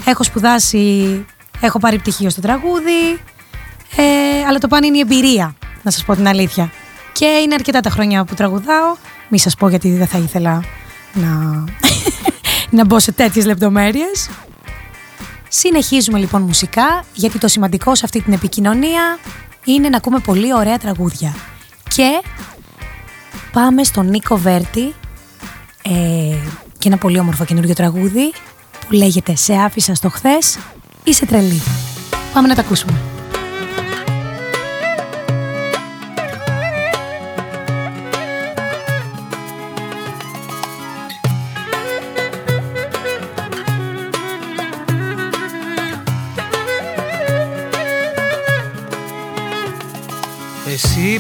[0.06, 1.26] Έχω σπουδάσει,
[1.62, 3.22] έχω πάρει πτυχίο στο τραγούδι,
[3.96, 6.72] ε, αλλά το πάνω είναι η εμπειρία, να σας πω την αλήθεια.
[7.12, 8.96] Και είναι αρκετά τα χρόνια που τραγουδάω,
[9.30, 10.64] μη σας πω γιατί δεν θα ήθελα
[11.14, 11.64] να,
[12.78, 14.30] να μπω σε τέτοιες λεπτομέρειες.
[15.56, 19.20] Συνεχίζουμε λοιπόν μουσικά, γιατί το σημαντικό σε αυτή την επικοινωνία
[19.66, 21.36] είναι να ακούμε πολύ ωραία τραγούδια.
[21.90, 22.22] Και
[23.52, 24.94] πάμε στον Νίκο Βέρτη
[25.82, 26.36] ε,
[26.78, 28.34] και ένα πολύ όμορφο καινούριο τραγούδι
[28.88, 30.58] που λέγεται «Σε άφησα στο χθες,
[31.04, 31.62] είσαι τρελή».
[32.34, 33.13] Πάμε να τα ακούσουμε.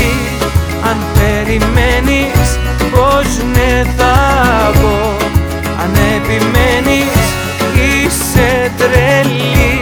[1.43, 2.59] περιμένεις
[2.91, 4.15] πως ναι θα
[4.81, 5.15] πω
[5.83, 7.23] Αν επιμένεις
[7.73, 9.81] είσαι τρελή.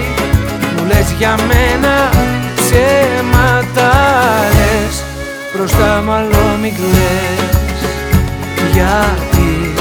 [0.76, 2.10] Μου λες για μένα
[2.56, 3.92] ψέματα
[4.54, 5.04] λες
[5.56, 7.80] Μπροστά μάλλον μην κλαις.
[8.72, 9.74] Γιατί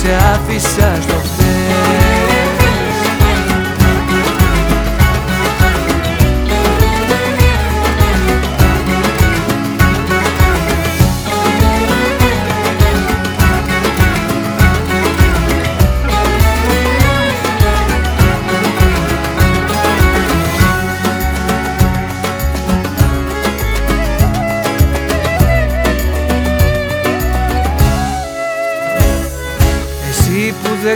[0.00, 1.35] σε άφησα στο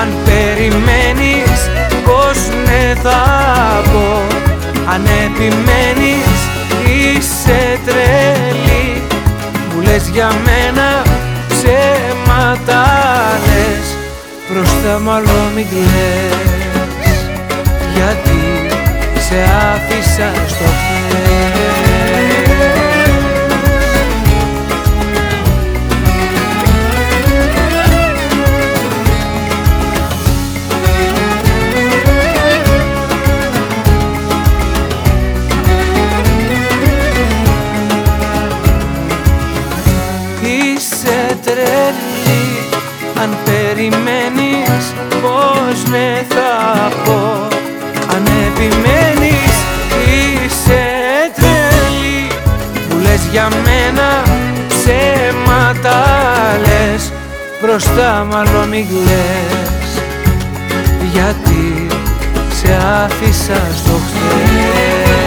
[0.00, 1.70] αν περιμένεις
[2.04, 3.20] πως ναι θα
[3.92, 4.22] πω.
[4.92, 6.38] Αν επιμένεις
[6.86, 9.02] είσαι τρελή.
[9.74, 11.02] Μου λες για μένα
[11.48, 12.84] ψέματα
[13.46, 13.86] λες.
[14.48, 17.18] Μπροστά μάλλον μην κλαις.
[17.94, 18.40] Γιατί
[19.28, 19.36] σε
[19.72, 21.91] άφησα στο χέρι
[45.72, 47.48] πως ναι θα πω.
[48.14, 49.54] Αν επιμένεις
[50.06, 50.82] είσαι
[51.34, 52.26] τρελή.
[52.88, 54.22] Που λες για μένα
[54.68, 56.04] ψέματα
[56.58, 57.12] λες.
[57.62, 58.86] Μπροστά μάλλον μην
[61.12, 61.86] Γιατί
[62.52, 65.21] σε άφησα στο χθες.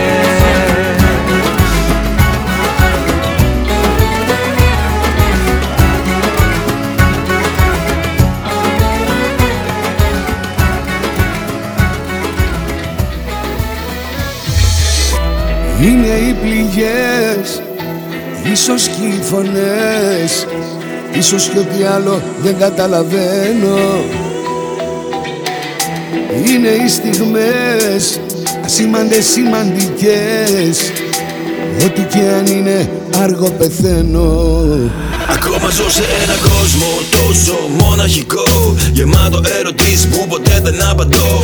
[15.86, 17.62] Είναι οι πληγές,
[18.52, 20.46] ίσως και οι φωνές
[21.18, 24.04] Ίσως και ό,τι άλλο δεν καταλαβαίνω.
[26.48, 28.20] Είναι οι στιγμές,
[28.66, 30.92] ασήμαντες σημαντικές
[31.86, 32.90] Ό,τι και αν είναι
[33.22, 34.58] αργό πεθαίνω.
[35.30, 41.44] Ακόμα ζω σε ένα κόσμο τόσο μοναχικό Γεμάτο ερωτήσεις που ποτέ δεν απαντώ.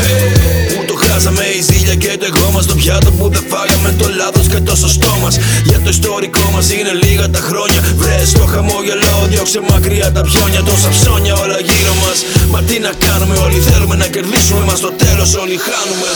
[0.67, 0.80] Που
[1.11, 3.89] το χάσαμε η ζήλια και το εγώ μας Το πιάτο που δεν φάγαμε.
[4.01, 5.33] Το λάθος και το σωστό μας.
[5.69, 7.81] Για το ιστορικό μας είναι λίγα τα χρόνια.
[8.01, 10.61] Βρες το χαμόγελο, διώξε μακριά τα πιόνια.
[10.69, 12.17] Τόσα ψώνια όλα γύρω μας.
[12.51, 14.77] Μα τι να κάνουμε όλοι θέλουμε να κερδίσουμε Μας.
[14.81, 16.11] Στο τέλος όλοι χάνουμε.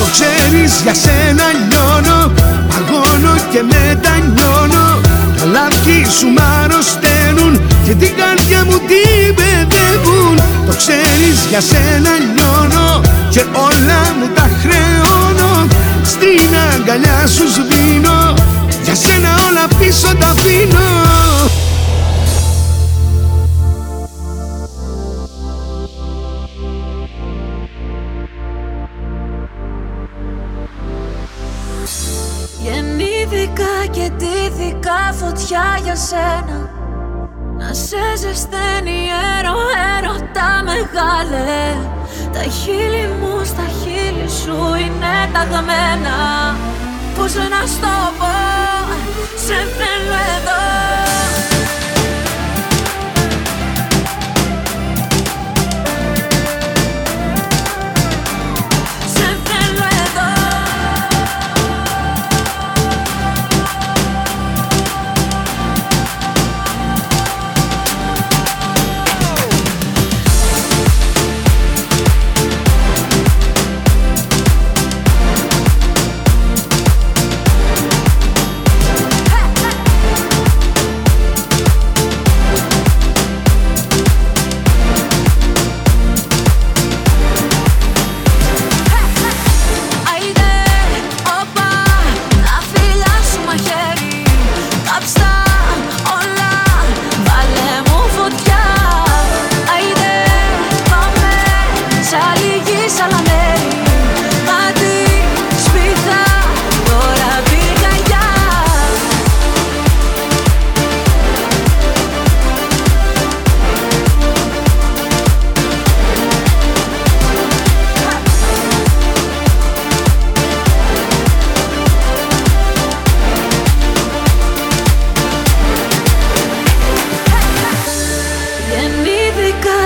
[0.00, 2.20] Το ξέρεις για σένα λιώνω.
[2.70, 4.86] Παγώνω και μετανιώνω.
[5.38, 7.52] Τα λάθη σου μ' αρρωσταίνουν
[7.90, 10.36] Και την καρδιά μου την παιδεύουν
[10.66, 15.66] Το ξέρεις για σένα λιώνω Και όλα μου τα χρεώνω.
[16.04, 18.34] Στην αγκαλιά σου σβήνω.
[18.84, 21.48] Για σένα όλα πίσω τα αφήνω
[32.62, 36.79] Γεννήθηκα και ντύθηκα φωτιά για σένα
[37.60, 39.00] Να σε ζεσταίνει
[39.38, 39.56] έρο,
[39.96, 41.76] έρωτα μεγάλε.
[42.32, 46.16] Τα χείλη μου στα χείλη σου είναι ταγμένα
[47.16, 48.34] Πώς να στο πω,
[49.36, 51.09] σε θέλω εδώ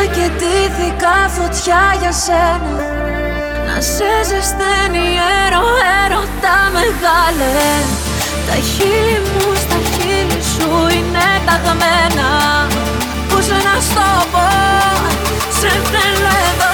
[0.06, 2.74] και ντύθηκα φωτιά για σένα.
[3.66, 5.06] Να σε ζεσταίνει
[5.42, 5.64] έρο,
[6.02, 7.54] έρωτα μεγάλε
[8.48, 12.28] Τα χείλη μου στα χείλη σου είναι ταγμένα.
[13.28, 14.48] Πώς να στο πω,
[15.58, 16.73] σε θέλω εδώ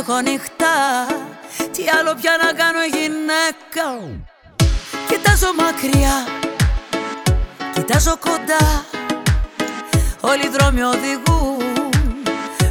[0.00, 0.76] έχω ανοιχτά
[1.74, 3.86] Τι άλλο πια να κάνω γυναίκα
[5.08, 6.16] Κοιτάζω μακριά
[7.74, 8.64] Κοιτάζω κοντά.
[10.20, 11.62] Όλοι οι δρόμοι οδηγούν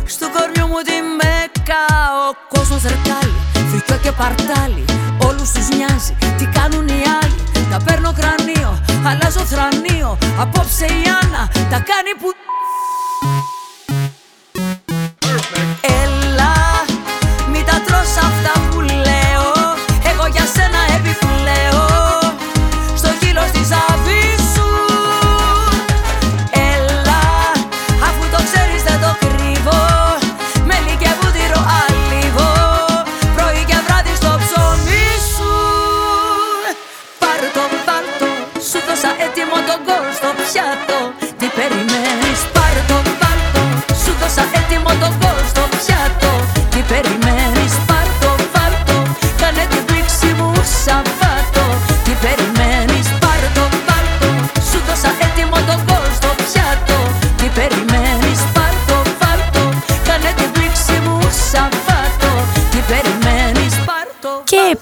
[0.05, 1.83] Στο κορμιό μου τη μέκα.
[2.29, 4.85] Ο κόσμος ρετάλι Φρικιό και παρτάλι.
[5.27, 7.39] Όλους τους νοιάζει Τι κάνουν οι άλλοι.
[7.71, 8.71] Τα παίρνω κρανίο
[9.07, 12.29] Αλλάζω θρανίο, απόψε η Άννα Τα κάνει που...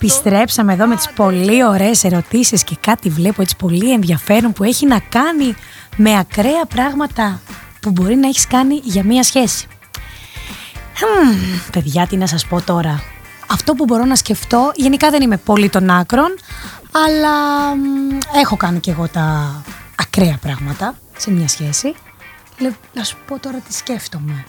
[0.07, 4.85] επιστρέψαμε εδώ με τις πολύ ωραίες ερωτήσεις και κάτι βλέπω έτσι πολύ ενδιαφέρον που έχει
[4.85, 5.55] να κάνει
[5.95, 7.41] με ακραία πράγματα
[7.81, 9.67] που μπορεί να έχεις κάνει για μία σχέση.
[10.95, 11.37] Χμ,
[11.71, 13.03] παιδιά, τι να σας πω τώρα.
[13.47, 16.37] Αυτό που μπορώ να σκεφτώ, γενικά δεν είμαι πολύ των άκρων,
[16.91, 19.55] αλλά μ, έχω κάνει και εγώ τα
[19.95, 21.93] ακραία πράγματα σε μία σχέση.
[22.59, 24.45] Λε, να σου πω τώρα τι σκέφτομαι.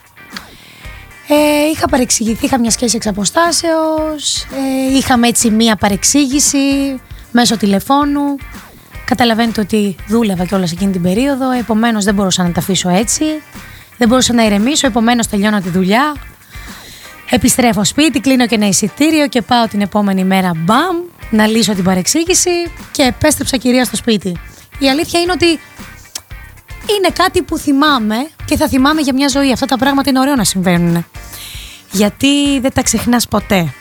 [1.31, 6.59] Ε, είχα παρεξηγηθεί, είχα μια σχέση εξ αποστάσεως, ε, είχαμε έτσι μια παρεξήγηση
[7.33, 8.37] μέσω τηλεφώνου.
[9.05, 13.25] Καταλαβαίνετε ότι δούλευα κιόλας εκείνη την περίοδο, επομένως δεν μπορούσα να τα αφήσω έτσι.
[13.99, 16.15] Δεν μπορούσα να ηρεμήσω, επομένως τελειώνω τη δουλειά.
[17.31, 20.97] Επιστρέφω σπίτι, κλείνω και ένα εισιτήριο και πάω την επόμενη μέρα μπαμ
[21.31, 22.51] να λύσω την παρεξήγηση
[22.93, 24.37] και επέστρεψα κυρία στο σπίτι.
[24.79, 25.61] Η αλήθεια είναι ότι
[26.97, 29.53] είναι κάτι που θυμάμαι και θα θυμάμαι για μια ζωή.
[29.53, 31.07] Αυτά τα πράγματα είναι ωραίο να συμβαίνουν.
[31.91, 33.73] Γιατί δεν τα ξεχνάς ποτέ.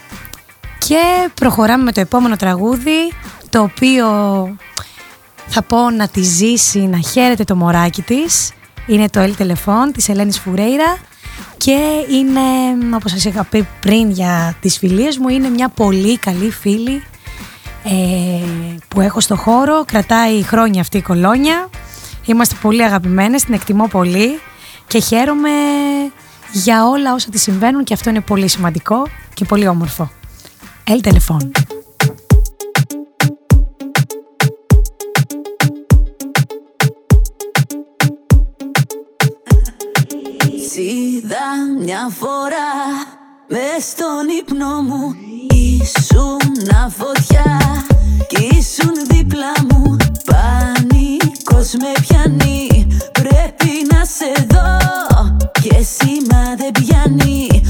[0.77, 3.13] Και προχωράμε με το επόμενο τραγούδι,
[3.49, 4.07] το οποίο
[5.47, 8.51] θα πω να τη ζήσει, να χαίρεται το μωράκι της.
[8.87, 10.97] Είναι το El Telefon της Ελένης Φουρέιρα
[11.57, 11.77] και
[12.11, 12.39] είναι,
[12.95, 17.03] όπως σας είχα πει πριν για τις φιλίες μου, είναι μια πολύ καλή φίλη
[17.83, 17.91] ε,
[18.87, 19.85] που έχω στο χώρο.
[19.85, 21.69] Κρατάει χρόνια αυτή η κολόνια.
[22.27, 24.39] Είμαστε πολύ αγαπημένες, την εκτιμώ πολύ
[24.87, 25.49] και χαίρομαι
[26.51, 30.11] για όλα όσα της συμβαίνουν και αυτό είναι πολύ σημαντικό και πολύ όμορφο.
[30.87, 31.51] El Telefon.
[40.79, 42.69] Είδα μια φορά
[43.47, 45.15] μες στον ύπνο μου
[45.49, 46.39] Ήσουν
[46.89, 47.85] φωτιά
[48.27, 49.97] κι ήσουν δίπλα μου
[51.57, 54.77] Πανικός με πιάνει Πρέπει να σε δω.
[55.51, 57.61] Και σήμα δεν πιάνει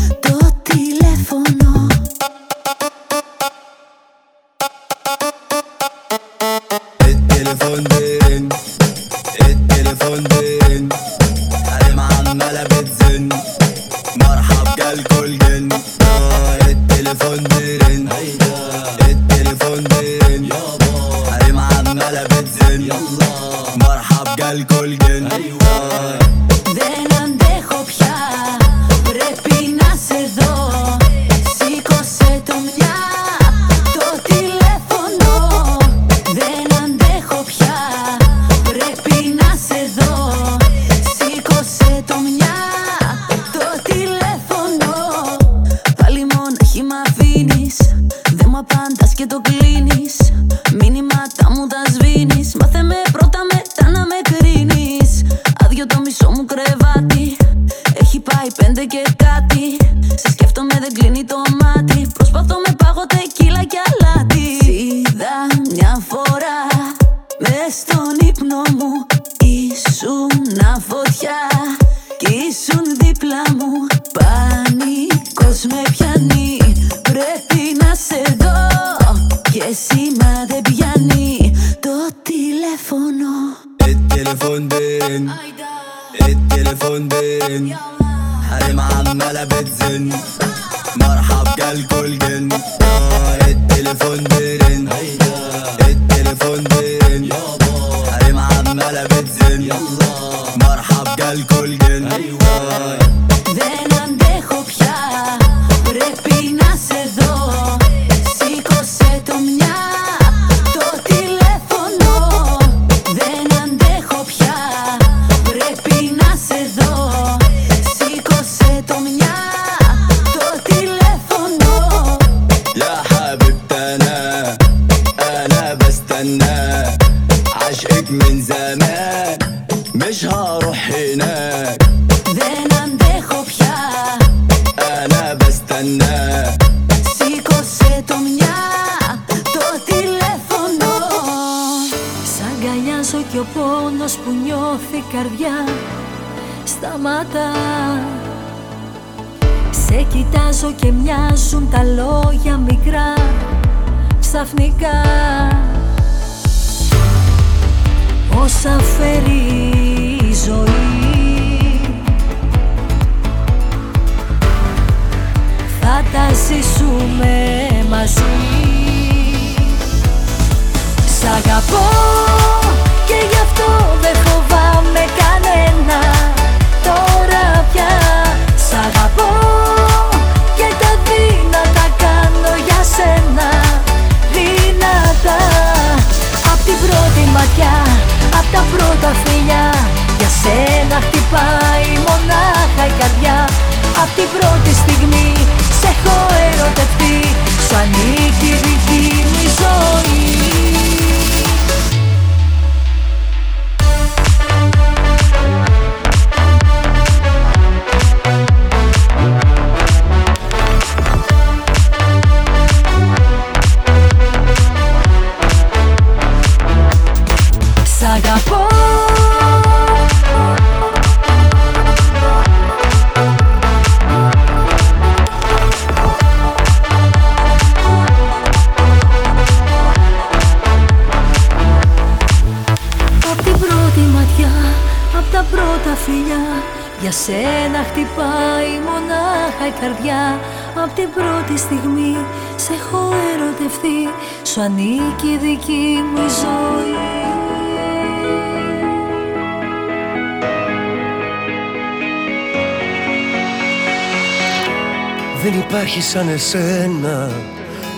[256.38, 257.30] εσένα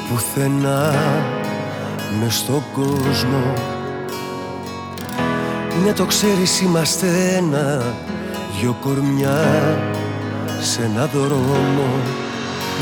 [0.10, 0.94] πουθενά
[2.20, 3.53] μες στον κόσμο.
[5.84, 7.07] Ναι το ξέρεις είμαστε
[7.38, 7.84] ένα
[8.60, 9.44] δυο κορμιά
[10.60, 11.88] σε ένα δρόμο.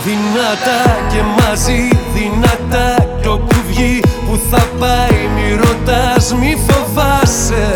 [0.05, 7.71] Δυνατά και μαζί, δυνατά κι όπου βγει που θα πάει μη ρωτάς, μη φοβάσαι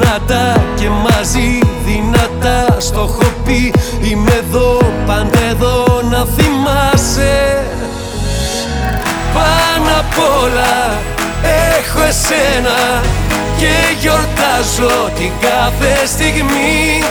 [0.00, 7.62] Δυνατά και μαζί, δυνατά στο έχω πει Είμαι εδώ, πάντα εδώ να θυμάσαι.
[9.34, 10.98] Πάνω απ' όλα
[11.78, 13.02] έχω εσένα
[13.58, 17.02] Και γιορτάζω την κάθε στιγμή.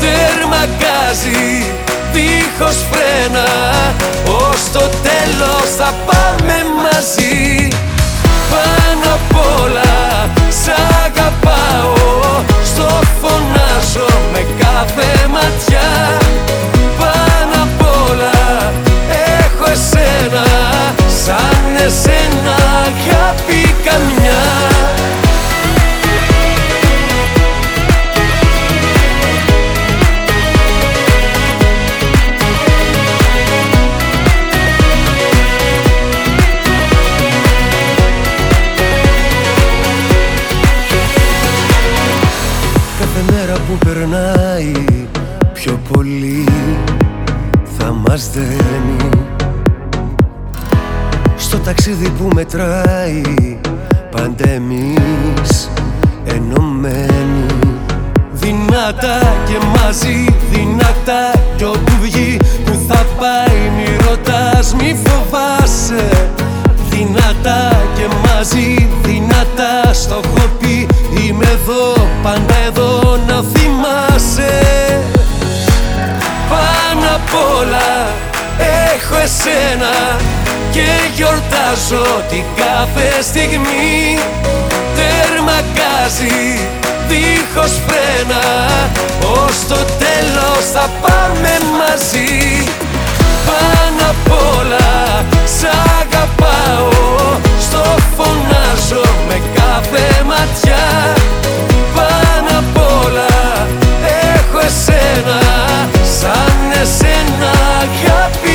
[0.00, 1.64] Τερμακάζει
[2.12, 3.48] δίχως φρένα
[4.26, 7.68] Ως το τέλος θα πάμε μαζί.
[8.50, 10.74] Πάνω απ' όλα σ'
[11.04, 11.94] αγαπάω
[12.64, 12.88] Στο
[13.20, 15.90] φωνάζω με κάθε ματιά.
[16.98, 18.72] Πάνω απ' όλα
[19.40, 20.44] έχω εσένα
[21.24, 22.56] Σαν εσένα
[22.86, 24.42] αγάπη καμιά
[44.10, 44.72] περνάει
[45.52, 46.44] πιο πολύ
[47.78, 49.26] θα μας δένει.
[51.36, 53.22] Στο ταξίδι που μετράει
[54.10, 55.70] πάντα εμείς
[56.24, 57.46] ενωμένοι.
[58.32, 66.30] Δυνατά και μαζί, δυνατά κι όπου βγει που θα πάει μη ρωτάς, μη φοβάσαι.
[66.90, 70.86] Δυνατά και μαζί, δυνατά στο έχω πει
[71.40, 74.60] Είμαι εδώ, πάντα εδώ να θυμάσαι.
[76.48, 78.08] Πάνω απ' όλα
[78.92, 80.16] έχω εσένα
[80.70, 84.18] Και γιορτάζω την κάθε στιγμή.
[84.96, 86.58] Τερμακάζει
[87.08, 88.44] δίχως φρένα
[89.20, 92.64] Ως το τέλος θα πάμε μαζί.
[93.46, 95.24] Πάνω απ' όλα
[95.58, 95.64] σ'
[96.00, 97.47] αγαπάω
[97.78, 101.14] Στο φωνάζω με κάθε ματιά.
[101.94, 103.66] Πάνω απ' όλα
[104.34, 105.40] έχω εσένα
[106.20, 107.50] Σαν εσένα.
[107.82, 108.47] Αγάπη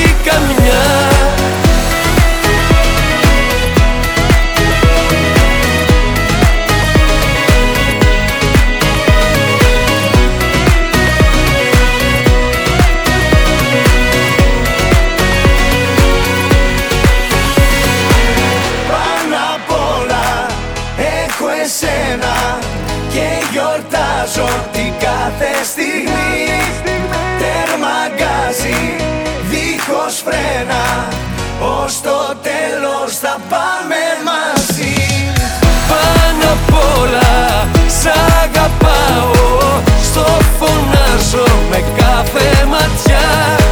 [30.73, 31.07] μένα
[31.83, 34.95] Ως το τέλος θα πάμε μαζί.
[35.89, 40.25] Πάνω απ' όλα σ' αγαπάω Στο
[40.59, 43.62] φωνάζω με κάθε ματιά.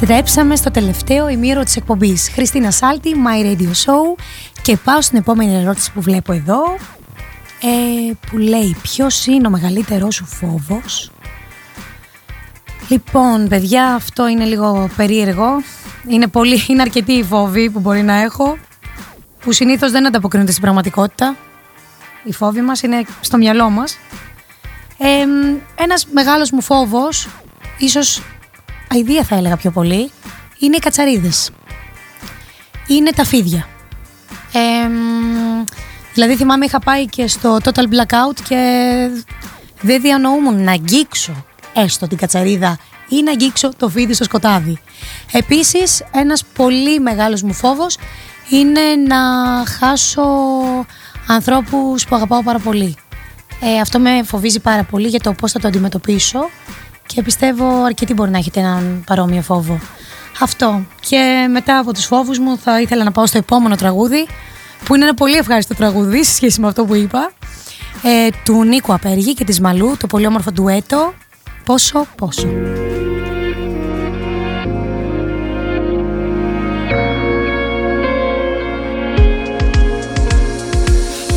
[0.00, 2.30] Επιστρέψαμε στο τελευταίο ημίρο της εκπομπής.
[2.32, 4.20] Χριστίνα Σάλτη, My Radio Show.
[4.62, 6.62] Και πάω στην επόμενη ερώτηση που βλέπω εδώ
[7.62, 11.10] ε, που λέει ποιος είναι ο μεγαλύτερός σου φόβος;
[12.88, 15.62] Λοιπόν παιδιά αυτό είναι λίγο περίεργο.
[16.08, 18.58] Είναι, πολύ, είναι αρκετοί οι φόβοι που μπορεί να έχω
[19.40, 21.36] που συνήθως δεν ανταποκρίνονται στην πραγματικότητα.
[22.24, 23.98] Οι φόβοι μας είναι στο μυαλό μας.
[24.98, 25.24] Ε,
[25.82, 27.28] ένας μεγάλος μου φόβος
[27.78, 28.22] ίσως
[28.88, 30.10] αηδία θα έλεγα πιο πολύ,
[30.58, 31.50] είναι οι κατσαρίδες.
[32.86, 33.68] Είναι τα φίδια.
[36.14, 38.60] δηλαδή θυμάμαι είχα πάει και στο Total Blackout και
[39.80, 41.44] δεν διανοούμουν να αγγίξω
[41.74, 42.78] έστω την κατσαρίδα
[43.08, 44.78] ή να αγγίξω το φίδι στο σκοτάδι.
[45.32, 47.98] Επίσης ένας πολύ μεγάλος μου φόβος
[48.50, 49.16] είναι να
[49.66, 50.26] χάσω
[51.26, 52.96] ανθρώπους που αγαπάω πάρα πολύ.
[53.60, 56.38] Ε, αυτό με φοβίζει πάρα πολύ για το πώς θα το αντιμετωπίσω
[57.14, 59.78] και πιστεύω αρκετοί μπορεί να έχετε έναν παρόμοιο φόβο.
[60.40, 60.84] Αυτό.
[61.00, 64.26] Και μετά από τους φόβους μου θα ήθελα να πάω στο επόμενο τραγούδι
[64.84, 67.32] που είναι ένα πολύ ευχάριστο τραγούδι σε σχέση με αυτό που είπα
[68.02, 71.14] ε, του Νίκου Απέργη και της Μαλού, το πολύ όμορφο ντουέτο
[71.64, 72.48] «Πόσο, πόσο».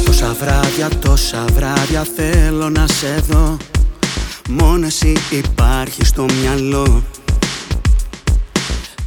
[0.05, 3.57] Τόσα βράδια, τόσα βράδια θέλω να σε δω
[4.59, 7.03] Μόνος εσύ υπάρχει στο μυαλό.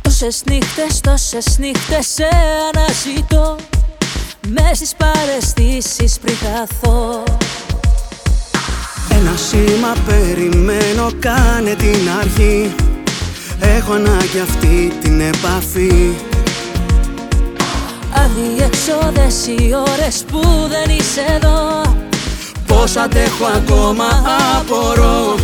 [0.03, 2.29] Τόσες νύχτες, τόσες νύχτες σε
[2.73, 3.57] αναζητώ.
[4.49, 7.23] Μες στις παρεστήσεις πριν χαθώ.
[9.11, 12.75] Ένα σήμα περιμένω κάνε την αρχή.
[13.61, 16.13] Έχω ανάγκη αυτή την επαφή.
[18.15, 21.83] Αδιεξόδες οι ώρες που δεν είσαι εδώ
[22.67, 24.09] Πώς αντέχω ακόμα
[24.59, 25.35] απορώ.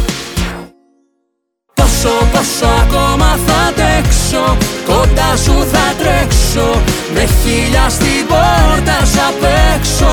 [1.75, 4.57] Πόσο, πόσο ακόμα θα αντέξω.
[4.87, 6.81] Κοντά σου θα τρέξω.
[7.15, 10.13] Με χίλια στην πόρτα σου απ' έξω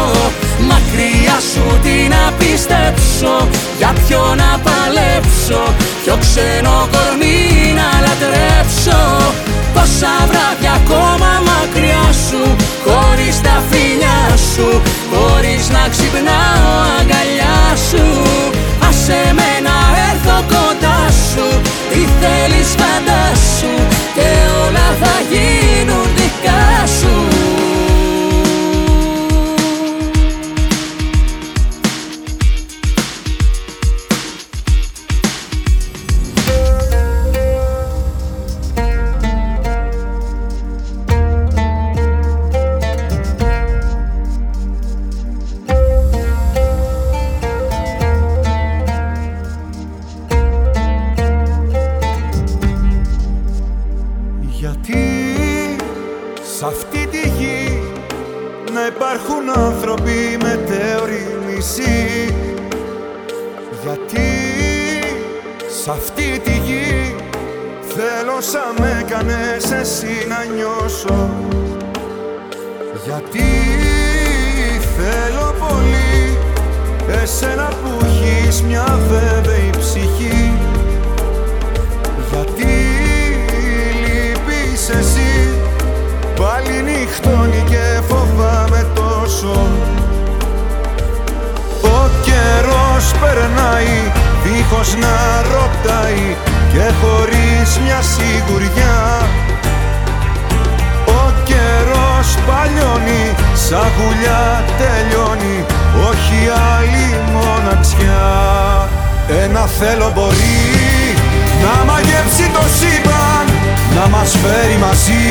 [0.69, 3.47] Μακριά σου τι να πιστέψω
[3.77, 5.61] Για ποιο να παλέψω.
[6.03, 7.39] Ποιο ξένο κορμί
[7.79, 9.01] να λατρέψω.
[9.73, 12.55] Πόσα βράδια ακόμα μακριά σου
[12.87, 14.81] Χωρίς τα φιλιά σου
[15.13, 17.59] Χωρίς να ξυπνάω αγκαλιά
[17.89, 18.05] σου.
[18.89, 19.77] Άσε με να
[20.09, 20.99] έρθω κοντά
[21.31, 21.61] σου
[21.91, 23.75] Τι θέλεις φαντάσου
[24.15, 24.29] Και
[24.63, 27.36] όλα θα γίνουν δικά σου
[66.43, 67.15] τη γη.
[67.95, 71.29] Θέλω σαν με έκανες εσύ να νιώσω.
[73.05, 73.49] Γιατί
[74.97, 76.37] θέλω πολύ
[77.23, 80.53] Εσένα που έχεις μια βέβαιη ψυχή.
[82.31, 82.73] Γιατί
[84.01, 85.49] λείπεις εσύ.
[86.35, 89.67] Πάλι νυχτώνει και φοβάμαι τόσο.
[91.81, 94.11] Ο καιρός περνάει
[94.47, 95.15] δίχως να
[95.51, 96.35] ρωτάει
[96.71, 98.99] και χωρίς μια σιγουριά.
[101.19, 103.25] Ο καιρός παλιώνει,
[103.67, 105.57] σαν γουλιά τελειώνει
[106.09, 106.39] όχι
[106.75, 108.25] άλλη μοναξιά.
[109.43, 110.67] Ένα θέλω μπορεί
[111.63, 113.45] να μαγεύσει το σύμπαν
[113.97, 115.25] να μας φέρει μαζί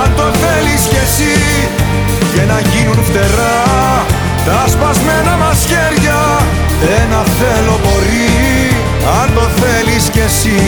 [0.00, 1.36] αν το θέλεις κι εσύ.
[2.34, 3.60] Και να γίνουν φτερά
[4.46, 6.20] τα σπασμένα μας χέρια
[6.82, 8.70] ένα θέλω μπορεί
[9.22, 10.60] αν το θέλεις κι εσύ.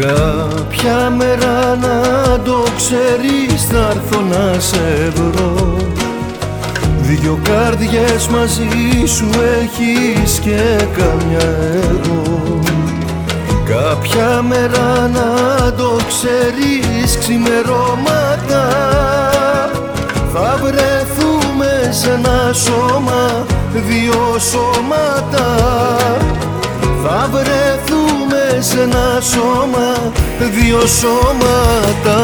[0.00, 5.76] Κάποια μέρα να το ξέρεις θα έρθω να σε βρω.
[7.00, 9.28] Δυο καρδιές μαζί σου
[9.60, 11.56] έχεις και καμιά
[11.90, 12.60] εγώ.
[13.64, 18.68] Κάποια μέρα να το ξέρεις ξημερώματα.
[20.32, 25.56] Θα βρεθούμε σε ένα σώμα, δύο σώματα.
[27.04, 28.03] Θα βρεθούμε
[28.64, 32.18] σε ένα σώμα, δύο σώματα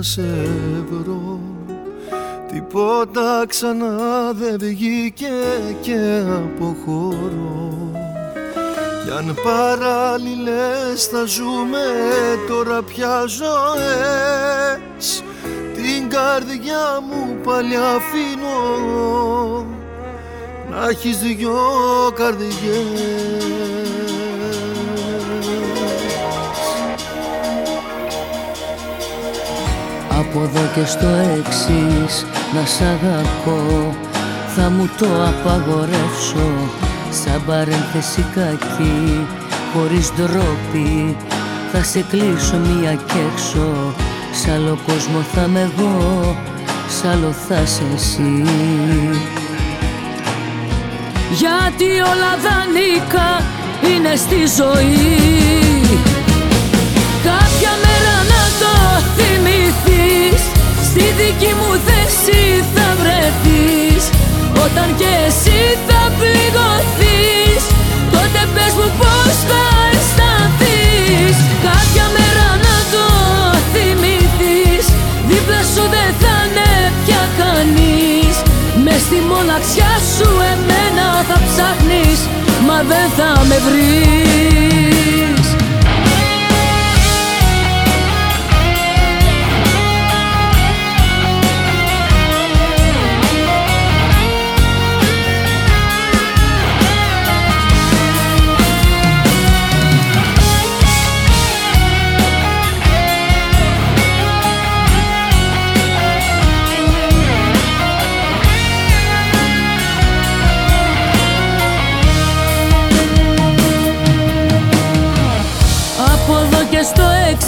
[0.00, 0.48] να σε
[0.90, 1.40] βρω.
[2.52, 5.32] Τίποτα ξανά δεν βγήκε
[5.80, 7.90] και αποχωρώ.
[9.04, 11.84] Κι αν παράλληλες θα ζούμε
[12.48, 15.22] τώρα πια ζωές.
[15.74, 18.58] Την καρδιά μου πάλι αφήνω.
[20.70, 21.60] Να έχεις δυο
[22.14, 23.99] καρδιές
[30.32, 33.94] Από εδώ και στο εξής να σ' αγαπώ.
[34.56, 36.48] Θα μου το απαγορεύσω
[37.10, 39.26] Σαν παρένθεση κακή
[39.74, 41.16] Χωρίς ντρόπι
[41.72, 43.94] Θα σε κλείσω μία κι έξω
[44.32, 46.36] Σ' άλλο κόσμο θα είμαι εγώ
[46.88, 48.44] Σ' άλλο θα σε εσύ.
[51.30, 53.42] Γιατί όλα δανεικά
[53.94, 55.18] είναι στη ζωή.
[57.24, 58.72] Κάποια μέρα να το
[59.16, 59.59] θυμηθείς
[60.92, 62.42] Στη δική μου θέση
[62.74, 64.04] θα βρεθείς.
[64.64, 67.62] Όταν και εσύ θα πληγωθείς.
[68.14, 71.36] Τότε πες μου πώς θα αισθανθείς.
[71.66, 73.04] Κάποια μέρα να το
[73.72, 74.84] θυμηθείς.
[75.28, 76.70] Δίπλα σου δεν θα είναι
[77.04, 78.34] πια κανείς.
[78.84, 82.20] Μες στη μοναξιά σου εμένα θα ψάχνεις.
[82.66, 85.39] Μα δεν θα με βρεις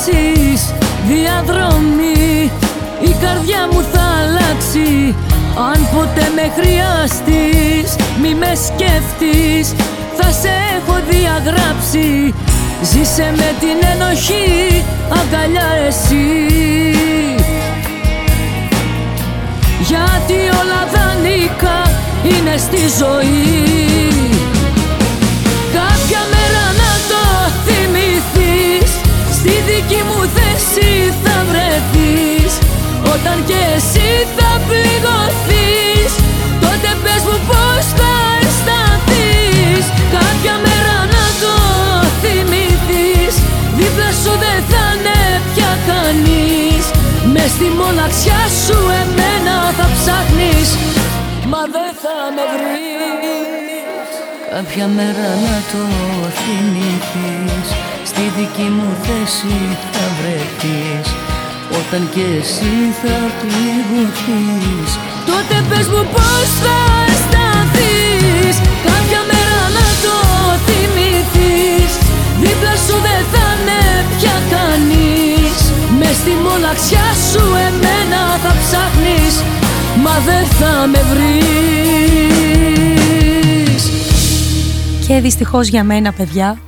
[0.02, 0.74] στο εξής
[1.06, 2.50] διαδρομή.
[3.00, 5.14] Η καρδιά μου θα αλλάξει
[5.72, 7.96] Αν ποτέ με χρειαστείς.
[8.22, 9.74] Μη με σκέφτεις
[10.16, 12.34] Θα σε έχω διαγράψει.
[12.82, 14.84] Ζήσε με την ενοχή
[15.20, 16.26] αγκαλιά εσύ.
[19.88, 21.90] Γιατί όλα δανεικά
[22.24, 24.41] είναι στη ζωή
[29.44, 30.90] Στη δική μου θέση
[31.22, 32.52] θα βρεθείς.
[33.14, 36.12] Όταν και εσύ θα πληγωθείς.
[36.62, 39.84] Τότε πες μου πως θα αισθανθείς.
[40.14, 41.54] Κάποια μέρα να το
[42.22, 43.34] θυμηθείς.
[43.78, 45.20] Δίπλα σου δεν θα είναι
[45.54, 46.84] πια κανείς.
[47.32, 50.68] Μες στη μοναξιά σου εμένα θα ψάχνεις.
[51.50, 54.08] Μα δεν θα με βρεις.
[54.52, 55.82] Κάποια μέρα να το
[56.40, 57.81] θυμηθείς
[58.22, 59.56] Στη δική μου θέση
[59.92, 61.08] θα βρεθείς
[61.80, 64.90] Όταν και εσύ θα πληγωθείς.
[65.30, 66.78] Τότε πες μου πως θα
[67.10, 68.56] αισθανθείς
[68.88, 70.16] Κάποια μέρα να το
[70.66, 71.92] θυμηθείς.
[72.42, 73.82] Δίπλα σου δεν θα είναι
[74.16, 75.56] πια κανείς.
[75.98, 79.34] Μες στη μοναξιά σου εμένα θα ψάχνεις
[80.04, 81.42] Μα δεν θα με βρεις.
[85.06, 86.58] Και δυστυχώς για μένα παιδιά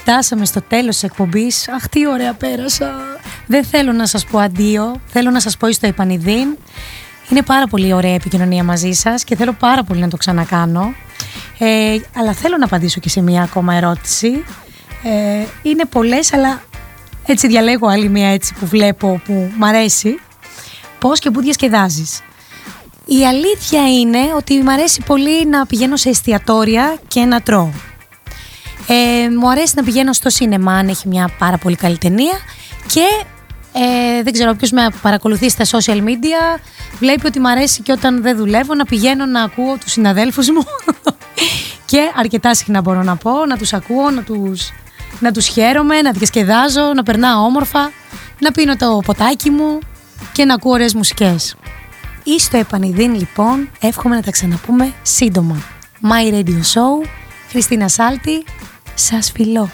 [0.00, 1.68] Φτάσαμε στο τέλος της εκπομπής.
[1.68, 2.90] Αχ τι ωραία πέρασα.
[3.46, 5.00] Δεν θέλω να σας πω αντίο.
[5.06, 6.56] Θέλω να σας πω στο επανειδήν
[7.30, 10.94] Είναι πάρα πολύ ωραία επικοινωνία μαζί σας Και θέλω πάρα πολύ να το ξανακάνω.
[11.58, 14.44] Ε, Αλλά θέλω να απαντήσω και σε μια ακόμα ερώτηση.
[15.04, 16.62] Ε, Είναι πολλές αλλά
[17.26, 20.20] έτσι διαλέγω άλλη μια έτσι που βλέπω που μ' αρέσει.
[20.98, 22.20] Πώς και πού διασκεδάζεις;
[23.04, 27.70] Η αλήθεια είναι ότι μου αρέσει πολύ να πηγαίνω σε εστιατόρια και να τρώω.
[28.92, 32.38] Ε, μου αρέσει να πηγαίνω στο σινεμά αν έχει μια πάρα πολύ καλή ταινία
[32.86, 33.24] και
[33.72, 36.60] ε, δεν ξέρω ποιος με παρακολουθεί στα social media
[36.98, 40.64] βλέπει ότι μου αρέσει και όταν δεν δουλεύω να πηγαίνω να ακούω τους συναδέλφους μου
[41.90, 44.72] και αρκετά συχνά μπορώ να πω, να τους ακούω, να τους,
[45.20, 47.90] να τους χαίρομαι, να διασκεδάζω, να περνάω όμορφα,
[48.38, 49.78] να πίνω το ποτάκι μου
[50.32, 51.56] και να ακούω ωραίες μουσικές.
[52.24, 55.62] Ή στο επανειδήν λοιπόν εύχομαι να τα ξαναπούμε σύντομα.
[56.02, 57.08] My Radio Show,
[57.50, 58.44] Χριστίνα Σάλτη,
[59.00, 59.68] σας φιλώ.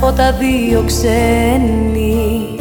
[0.00, 2.56] Φώτα δύο ξένοι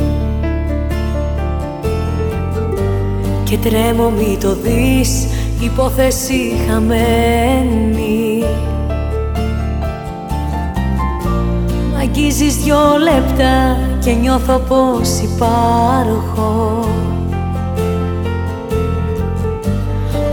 [3.43, 5.27] Και τρέμω μη το δεις,
[5.59, 8.43] υπόθεση χαμένη.
[11.91, 16.79] Μ' αγγίζεις δυο λεπτά και νιώθω πως υπάρχω.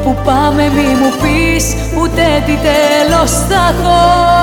[0.05, 4.43] Που πάμε μη μου πεις ούτε τι τέλος θα έχω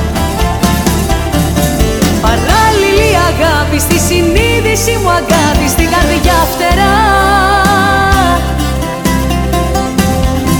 [3.83, 6.99] στη συνείδηση μου αγάπη στην καρδιά φτερά.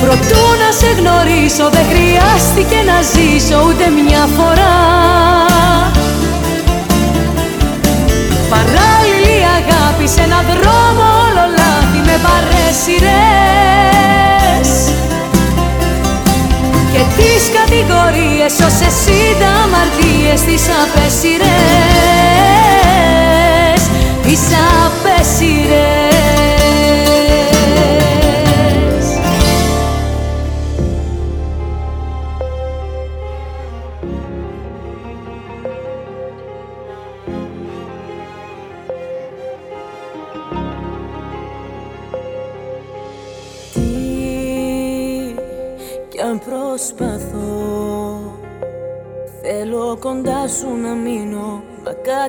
[0.02, 4.78] Προτού να σε γνωρίσω δεν χρειάστηκε να ζήσω ούτε μια φορά.
[8.54, 13.12] Παράλληλη αγάπη σε έναν δρόμο όλο λάθη με παρέσιρες
[17.02, 21.42] Και τις κατηγορίες όσες είδα αμαρτίες τις απέσιρες
[24.22, 24.42] Τις
[24.86, 26.21] απέσιρες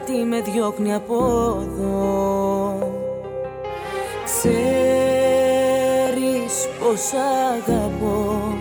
[0.06, 1.16] κάτι με διώχνει από
[1.62, 2.92] εδώ.
[4.24, 4.54] Ξέρεις
[6.78, 7.12] πως
[7.52, 8.56] αγαπώ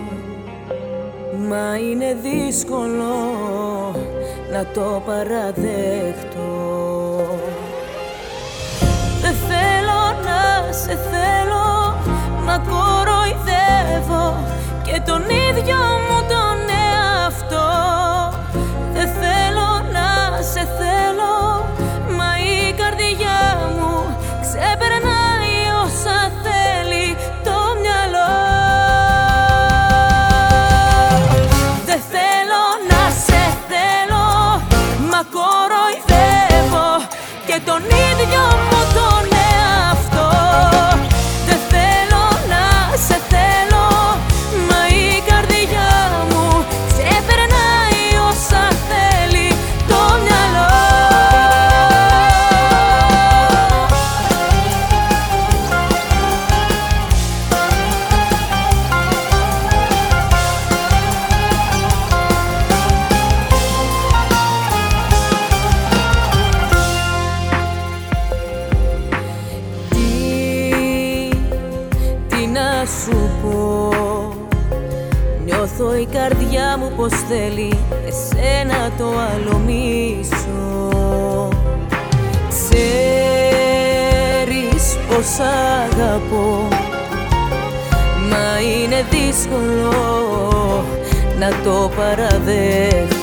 [1.48, 3.14] Μα είναι δύσκολο
[4.52, 6.40] να το παραδέχτω.
[9.20, 11.96] Δεν θέλω να σε θέλω
[12.44, 14.36] Μα κοροϊδεύω
[14.82, 15.91] και τον ίδιο
[85.44, 86.68] αγαπώ.
[88.30, 90.84] Μα είναι δύσκολο
[91.38, 93.21] να το παραδέχω